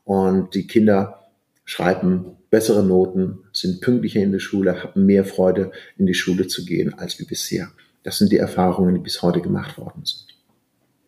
[0.03, 1.30] und die Kinder
[1.66, 6.66] schreiben bessere Noten, sind pünktlicher in der Schule, haben mehr Freude, in die Schule zu
[6.66, 7.72] gehen als wie bisher.
[8.04, 10.32] Das sind die Erfahrungen, die bis heute gemacht worden sind.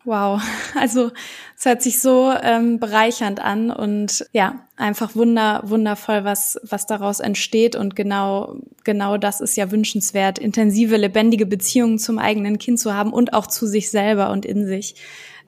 [0.06, 0.42] Wow,
[0.78, 1.10] also
[1.56, 7.20] es hört sich so ähm, bereichernd an und ja, einfach wunder, wundervoll, was, was daraus
[7.20, 12.94] entsteht und genau, genau das ist ja wünschenswert, intensive, lebendige Beziehungen zum eigenen Kind zu
[12.94, 14.96] haben und auch zu sich selber und in sich.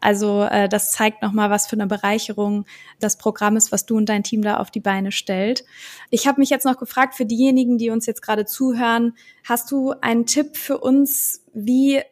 [0.00, 2.66] Also äh, das zeigt nochmal, was für eine Bereicherung
[3.00, 5.64] das Programm ist, was du und dein Team da auf die Beine stellt.
[6.10, 9.92] Ich habe mich jetzt noch gefragt, für diejenigen, die uns jetzt gerade zuhören, hast du
[10.00, 12.02] einen Tipp für uns, wie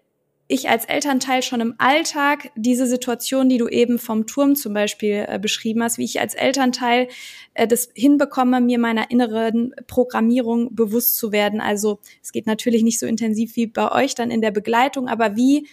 [0.47, 5.25] ich als Elternteil schon im Alltag diese Situation, die du eben vom Turm zum Beispiel
[5.27, 7.09] äh, beschrieben hast, wie ich als Elternteil
[7.55, 11.61] äh, das hinbekomme, mir meiner inneren Programmierung bewusst zu werden.
[11.63, 15.35] Also es geht natürlich nicht so intensiv wie bei euch dann in der Begleitung, aber
[15.35, 15.67] wie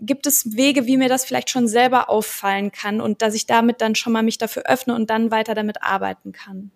[0.00, 3.80] gibt es Wege, wie mir das vielleicht schon selber auffallen kann und dass ich damit
[3.80, 6.70] dann schon mal mich dafür öffne und dann weiter damit arbeiten kann?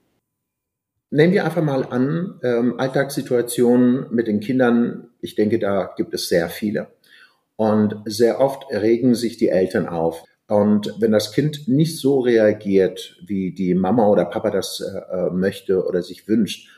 [1.11, 5.09] Nehmen wir einfach mal an, ähm, Alltagssituationen mit den Kindern.
[5.21, 6.89] Ich denke, da gibt es sehr viele.
[7.57, 10.23] Und sehr oft regen sich die Eltern auf.
[10.49, 15.31] Und wenn das Kind nicht so reagiert, wie die Mama oder Papa das äh, äh,
[15.31, 16.69] möchte oder sich wünscht,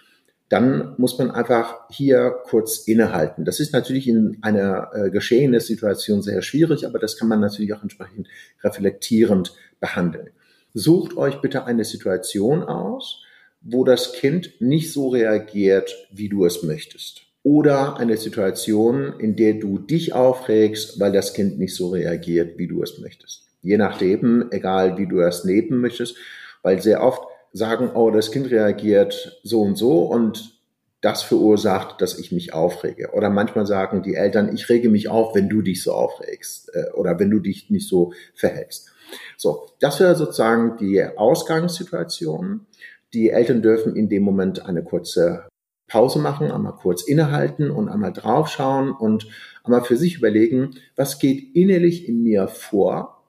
[0.50, 3.44] dann muss man einfach hier kurz innehalten.
[3.44, 7.72] Das ist natürlich in einer äh, geschehenen Situation sehr schwierig, aber das kann man natürlich
[7.72, 8.28] auch entsprechend
[8.62, 10.28] reflektierend behandeln.
[10.74, 13.24] Sucht euch bitte eine Situation aus,
[13.62, 19.54] wo das Kind nicht so reagiert, wie du es möchtest oder eine Situation, in der
[19.54, 23.46] du dich aufregst, weil das Kind nicht so reagiert, wie du es möchtest.
[23.62, 26.16] Je nachdem, egal wie du es leben möchtest,
[26.62, 27.22] weil sehr oft
[27.52, 30.60] sagen, oh, das Kind reagiert so und so und
[31.00, 33.12] das verursacht, dass ich mich aufrege.
[33.12, 36.90] Oder manchmal sagen die Eltern, ich rege mich auf, wenn du dich so aufregst äh,
[36.92, 38.90] oder wenn du dich nicht so verhältst.
[39.36, 42.66] So, das wäre sozusagen die Ausgangssituation.
[43.14, 45.48] Die Eltern dürfen in dem Moment eine kurze
[45.88, 49.26] Pause machen, einmal kurz innehalten und einmal draufschauen und
[49.64, 53.24] einmal für sich überlegen, was geht innerlich in mir vor?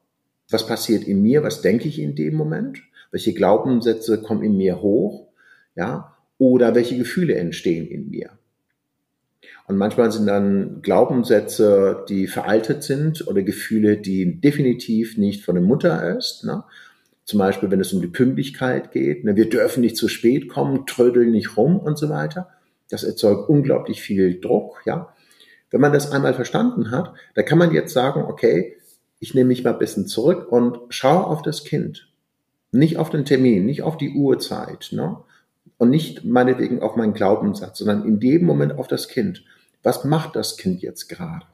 [0.49, 1.41] Was passiert in mir?
[1.43, 2.83] Was denke ich in dem Moment?
[3.11, 5.27] Welche Glaubenssätze kommen in mir hoch?
[5.75, 6.15] Ja?
[6.37, 8.31] Oder welche Gefühle entstehen in mir?
[9.67, 15.63] Und manchmal sind dann Glaubenssätze, die veraltet sind oder Gefühle, die definitiv nicht von der
[15.63, 16.43] Mutter ist.
[16.43, 16.63] Ne?
[17.23, 19.23] Zum Beispiel, wenn es um die Pünktlichkeit geht.
[19.23, 22.49] Ne, wir dürfen nicht zu spät kommen, trödeln nicht rum und so weiter.
[22.89, 25.13] Das erzeugt unglaublich viel Druck, ja.
[25.69, 28.75] Wenn man das einmal verstanden hat, da kann man jetzt sagen, okay,
[29.19, 32.10] ich nehme mich mal ein bisschen zurück und schaue auf das Kind.
[32.71, 35.17] Nicht auf den Termin, nicht auf die Uhrzeit, ne?
[35.77, 39.43] Und nicht meinetwegen auf meinen Glaubenssatz, sondern in dem Moment auf das Kind.
[39.83, 41.45] Was macht das Kind jetzt gerade?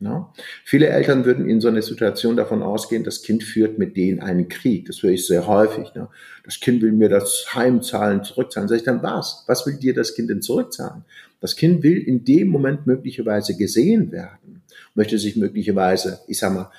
[0.00, 0.32] Ja?
[0.64, 4.48] Viele Eltern würden in so einer Situation davon ausgehen, das Kind führt mit denen einen
[4.48, 4.86] Krieg.
[4.86, 5.94] Das höre ich sehr häufig.
[5.94, 6.08] Ne?
[6.44, 8.68] Das Kind will mir das Heimzahlen zurückzahlen.
[8.68, 9.44] Sag ich dann, was?
[9.46, 11.04] Was will dir das Kind denn zurückzahlen?
[11.40, 14.62] Das Kind will in dem Moment möglicherweise gesehen werden,
[14.94, 16.70] möchte sich möglicherweise, ich sag mal,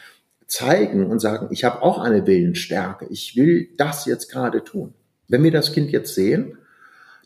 [0.52, 3.08] zeigen und sagen, ich habe auch eine Willensstärke.
[3.10, 4.94] Ich will das jetzt gerade tun.
[5.30, 6.58] Wenn wir das Kind jetzt sehen,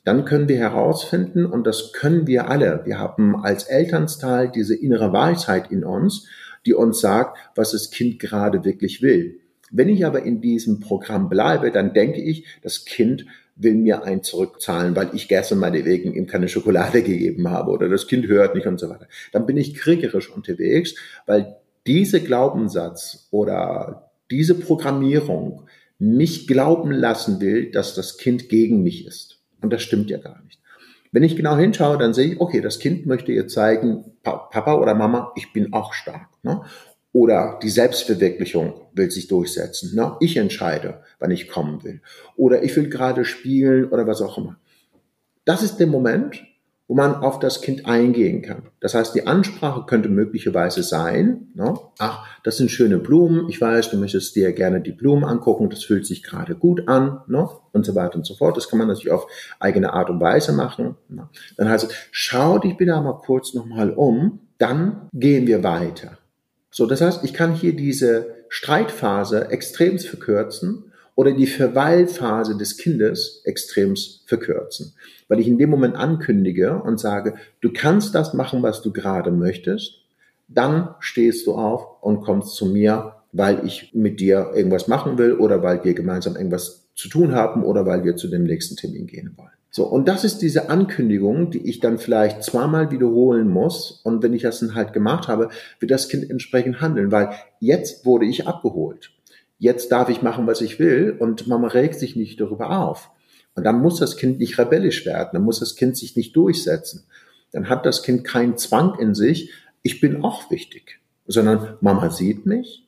[0.03, 5.11] dann können wir herausfinden, und das können wir alle, wir haben als Elternteil diese innere
[5.11, 6.27] Weisheit in uns,
[6.67, 9.39] die uns sagt, was das Kind gerade wirklich will.
[9.71, 14.21] Wenn ich aber in diesem Programm bleibe, dann denke ich, das Kind will mir ein
[14.21, 18.67] zurückzahlen, weil ich gestern meinetwegen ihm keine Schokolade gegeben habe oder das Kind hört nicht
[18.67, 19.07] und so weiter.
[19.31, 20.93] Dann bin ich kriegerisch unterwegs,
[21.25, 21.55] weil
[21.87, 25.67] diese Glaubenssatz oder diese Programmierung
[25.99, 29.39] mich glauben lassen will, dass das Kind gegen mich ist.
[29.61, 30.59] Und das stimmt ja gar nicht.
[31.11, 34.93] Wenn ich genau hinschaue, dann sehe ich, okay, das Kind möchte ihr zeigen, Papa oder
[34.95, 36.27] Mama, ich bin auch stark.
[36.43, 36.61] Ne?
[37.13, 39.95] Oder die Selbstverwirklichung will sich durchsetzen.
[39.95, 40.17] Ne?
[40.19, 42.01] Ich entscheide, wann ich kommen will.
[42.35, 44.59] Oder ich will gerade spielen oder was auch immer.
[45.45, 46.43] Das ist der Moment,
[46.87, 48.63] wo man auf das Kind eingehen kann.
[48.79, 51.73] Das heißt, die Ansprache könnte möglicherweise sein, ne?
[51.97, 55.83] ach, das sind schöne Blumen, ich weiß, du möchtest dir gerne die Blumen angucken, das
[55.83, 57.49] fühlt sich gerade gut an, ne?
[57.71, 58.55] und so weiter und so fort.
[58.55, 59.27] Das kann man natürlich auf
[59.59, 60.95] eigene Art und Weise machen.
[61.09, 61.27] Ne?
[61.57, 66.19] Dann heißt es, schau dich bitte mal kurz nochmal um, dann gehen wir weiter.
[66.69, 73.41] So, das heißt, ich kann hier diese Streitphase extremst verkürzen oder die Verweilphase des Kindes
[73.45, 74.93] extremst verkürzen
[75.27, 79.31] weil ich in dem Moment ankündige und sage, du kannst das machen, was du gerade
[79.31, 80.01] möchtest,
[80.47, 85.33] dann stehst du auf und kommst zu mir, weil ich mit dir irgendwas machen will
[85.33, 89.07] oder weil wir gemeinsam irgendwas zu tun haben oder weil wir zu dem nächsten Termin
[89.07, 89.49] gehen wollen.
[89.71, 93.99] So, und das ist diese Ankündigung, die ich dann vielleicht zweimal wiederholen muss.
[94.05, 95.49] Und wenn ich das dann halt gemacht habe,
[95.81, 99.11] wird das Kind entsprechend handeln, weil jetzt wurde ich abgeholt.
[99.57, 103.11] Jetzt darf ich machen, was ich will und Mama regt sich nicht darüber auf.
[103.55, 107.05] Und dann muss das Kind nicht rebellisch werden, dann muss das Kind sich nicht durchsetzen.
[107.51, 109.51] Dann hat das Kind keinen Zwang in sich,
[109.81, 112.87] ich bin auch wichtig, sondern Mama sieht mich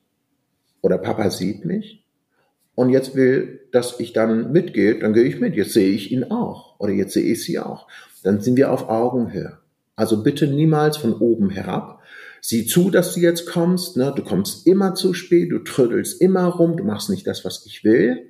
[0.82, 2.04] oder Papa sieht mich
[2.78, 5.56] und jetzt will, dass ich dann mitgehe, dann gehe ich mit.
[5.56, 7.88] Jetzt sehe ich ihn auch oder jetzt sehe ich sie auch.
[8.24, 9.58] Dann sind wir auf Augenhöhe.
[9.98, 12.02] Also bitte niemals von oben herab.
[12.40, 13.98] Sieh zu, dass du jetzt kommst.
[13.98, 14.14] Ne?
[14.16, 17.84] Du kommst immer zu spät, du trödelst immer rum, du machst nicht das, was ich
[17.84, 18.27] will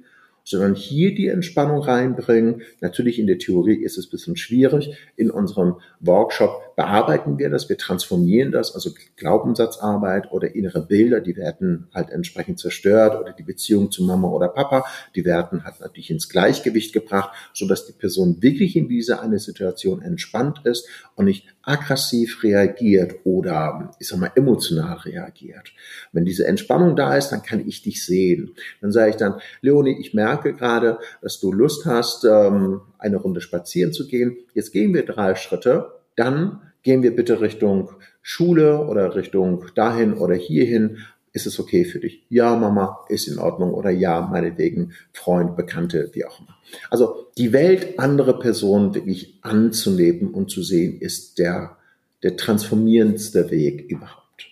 [0.48, 2.62] sondern hier die Entspannung reinbringen.
[2.80, 4.96] Natürlich in der Theorie ist es ein bisschen schwierig.
[5.18, 11.36] In unserem Workshop bearbeiten wir das, wir transformieren das, also Glaubenssatzarbeit oder innere Bilder, die
[11.36, 14.86] werden halt entsprechend zerstört oder die Beziehung zu Mama oder Papa,
[15.16, 19.40] die werden halt natürlich ins Gleichgewicht gebracht, so dass die Person wirklich in dieser eine
[19.40, 25.74] Situation entspannt ist und nicht aggressiv reagiert oder, ich sag mal, emotional reagiert.
[26.14, 28.56] Wenn diese Entspannung da ist, dann kann ich dich sehen.
[28.80, 33.42] Dann sage ich dann, Leonie, ich merke gerade, dass du Lust hast, ähm, eine Runde
[33.42, 34.38] spazieren zu gehen.
[34.54, 35.92] Jetzt gehen wir drei Schritte.
[36.16, 41.00] Dann gehen wir bitte Richtung Schule oder Richtung dahin oder hierhin.
[41.34, 42.26] Ist es okay für dich?
[42.30, 43.74] Ja, Mama, ist in Ordnung.
[43.74, 46.56] Oder ja, meinetwegen, Freund, Bekannte, wie auch immer.
[46.90, 51.78] Also die Welt andere Personen wirklich anzunehmen und zu sehen, ist der,
[52.24, 54.48] der transformierendste Weg überhaupt.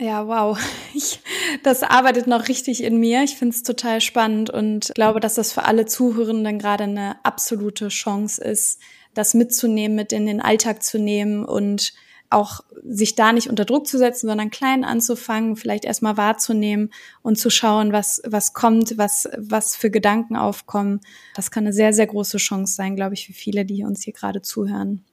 [0.00, 0.58] Ja, wow.
[0.94, 1.20] Ich,
[1.62, 3.22] das arbeitet noch richtig in mir.
[3.22, 7.88] Ich finde es total spannend und glaube, dass das für alle Zuhörenden gerade eine absolute
[7.88, 8.80] Chance ist,
[9.14, 11.92] das mitzunehmen, mit in den Alltag zu nehmen und
[12.30, 16.90] auch sich da nicht unter Druck zu setzen, sondern klein anzufangen, vielleicht erstmal wahrzunehmen
[17.20, 21.00] und zu schauen, was, was kommt, was, was für Gedanken aufkommen.
[21.34, 24.14] Das kann eine sehr, sehr große Chance sein, glaube ich, für viele, die uns hier
[24.14, 25.04] gerade zuhören.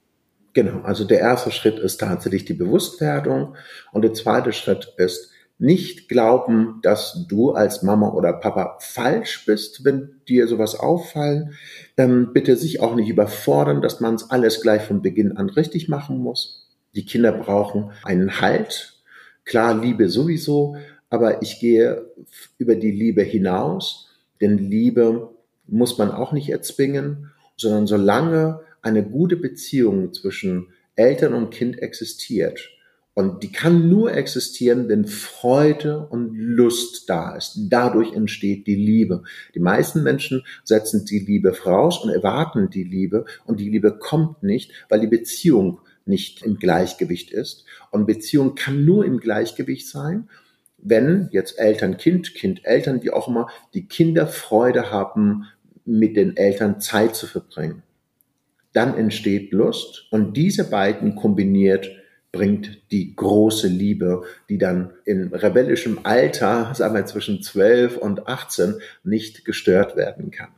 [0.54, 3.56] Genau, also der erste Schritt ist tatsächlich die Bewusstwerdung
[3.92, 5.29] und der zweite Schritt ist
[5.60, 11.54] nicht glauben, dass du als Mama oder Papa falsch bist, wenn dir sowas auffallen.
[11.98, 15.90] Ähm, bitte sich auch nicht überfordern, dass man es alles gleich von Beginn an richtig
[15.90, 16.70] machen muss.
[16.96, 19.02] Die Kinder brauchen einen Halt.
[19.44, 20.78] Klar, Liebe sowieso,
[21.10, 22.10] aber ich gehe
[22.58, 25.30] über die Liebe hinaus, denn Liebe
[25.68, 32.72] muss man auch nicht erzwingen, sondern solange eine gute Beziehung zwischen Eltern und Kind existiert,
[33.20, 37.60] und die kann nur existieren, wenn Freude und Lust da ist.
[37.70, 39.24] Dadurch entsteht die Liebe.
[39.56, 44.42] Die meisten Menschen setzen die Liebe voraus und erwarten die Liebe und die Liebe kommt
[44.42, 47.66] nicht, weil die Beziehung nicht im Gleichgewicht ist.
[47.92, 50.30] Und Beziehung kann nur im Gleichgewicht sein,
[50.78, 55.44] wenn jetzt Eltern, Kind, Kind, Eltern, wie auch immer, die Kinder Freude haben,
[55.84, 57.84] mit den Eltern Zeit zu verbringen.
[58.72, 61.99] Dann entsteht Lust und diese beiden kombiniert
[62.32, 68.80] bringt die große Liebe, die dann in rebellischem Alter, sagen wir zwischen 12 und 18,
[69.04, 70.52] nicht gestört werden kann.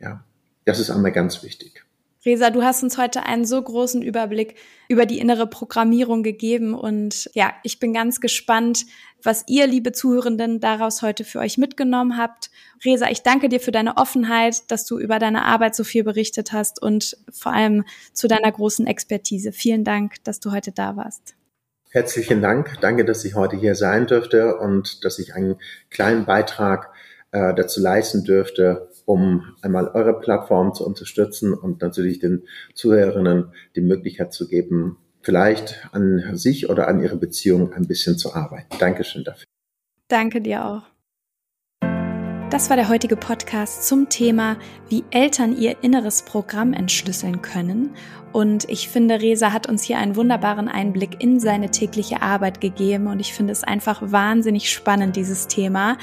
[0.00, 0.24] Ja,
[0.64, 1.84] das ist einmal ganz wichtig.
[2.24, 4.56] Resa, du hast uns heute einen so großen Überblick
[4.88, 8.86] über die innere Programmierung gegeben und ja, ich bin ganz gespannt,
[9.22, 12.50] was ihr, liebe Zuhörenden, daraus heute für euch mitgenommen habt.
[12.84, 16.52] Resa, ich danke dir für deine Offenheit, dass du über deine Arbeit so viel berichtet
[16.52, 19.52] hast und vor allem zu deiner großen Expertise.
[19.52, 21.34] Vielen Dank, dass du heute da warst.
[21.90, 22.78] Herzlichen Dank.
[22.80, 25.56] Danke, dass ich heute hier sein dürfte und dass ich einen
[25.90, 26.92] kleinen Beitrag
[27.32, 32.42] äh, dazu leisten dürfte, um einmal eure Plattform zu unterstützen und natürlich den
[32.74, 38.34] Zuhörerinnen die Möglichkeit zu geben, vielleicht an sich oder an ihrer Beziehung ein bisschen zu
[38.34, 38.76] arbeiten.
[38.78, 39.46] Dankeschön dafür.
[40.08, 40.97] Danke dir auch.
[42.50, 44.56] Das war der heutige Podcast zum Thema,
[44.88, 47.94] wie Eltern ihr inneres Programm entschlüsseln können.
[48.32, 53.06] Und ich finde, Resa hat uns hier einen wunderbaren Einblick in seine tägliche Arbeit gegeben.
[53.06, 55.96] Und ich finde es einfach wahnsinnig spannend, dieses Thema.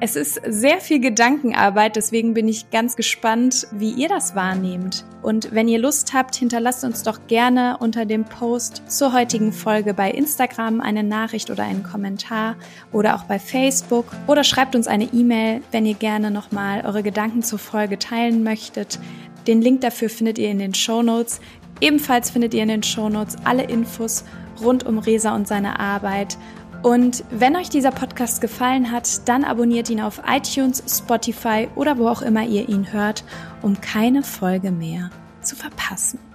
[0.00, 5.04] Es ist sehr viel Gedankenarbeit, deswegen bin ich ganz gespannt, wie ihr das wahrnehmt.
[5.22, 9.92] Und wenn ihr Lust habt, hinterlasst uns doch gerne unter dem Post zur heutigen Folge
[9.94, 12.56] bei Instagram eine Nachricht oder einen Kommentar
[12.92, 17.42] oder auch bei Facebook oder schreibt uns eine E-Mail, wenn ihr gerne nochmal eure Gedanken
[17.42, 19.00] zur Folge teilen möchtet.
[19.46, 21.40] Den Link dafür findet ihr in den Show Notes.
[21.80, 24.24] Ebenfalls findet ihr in den Show Notes alle Infos
[24.60, 26.36] rund um Resa und seine Arbeit.
[26.82, 32.08] Und wenn euch dieser Podcast gefallen hat, dann abonniert ihn auf iTunes, Spotify oder wo
[32.08, 33.24] auch immer ihr ihn hört,
[33.62, 35.10] um keine Folge mehr
[35.42, 36.27] zu verpassen.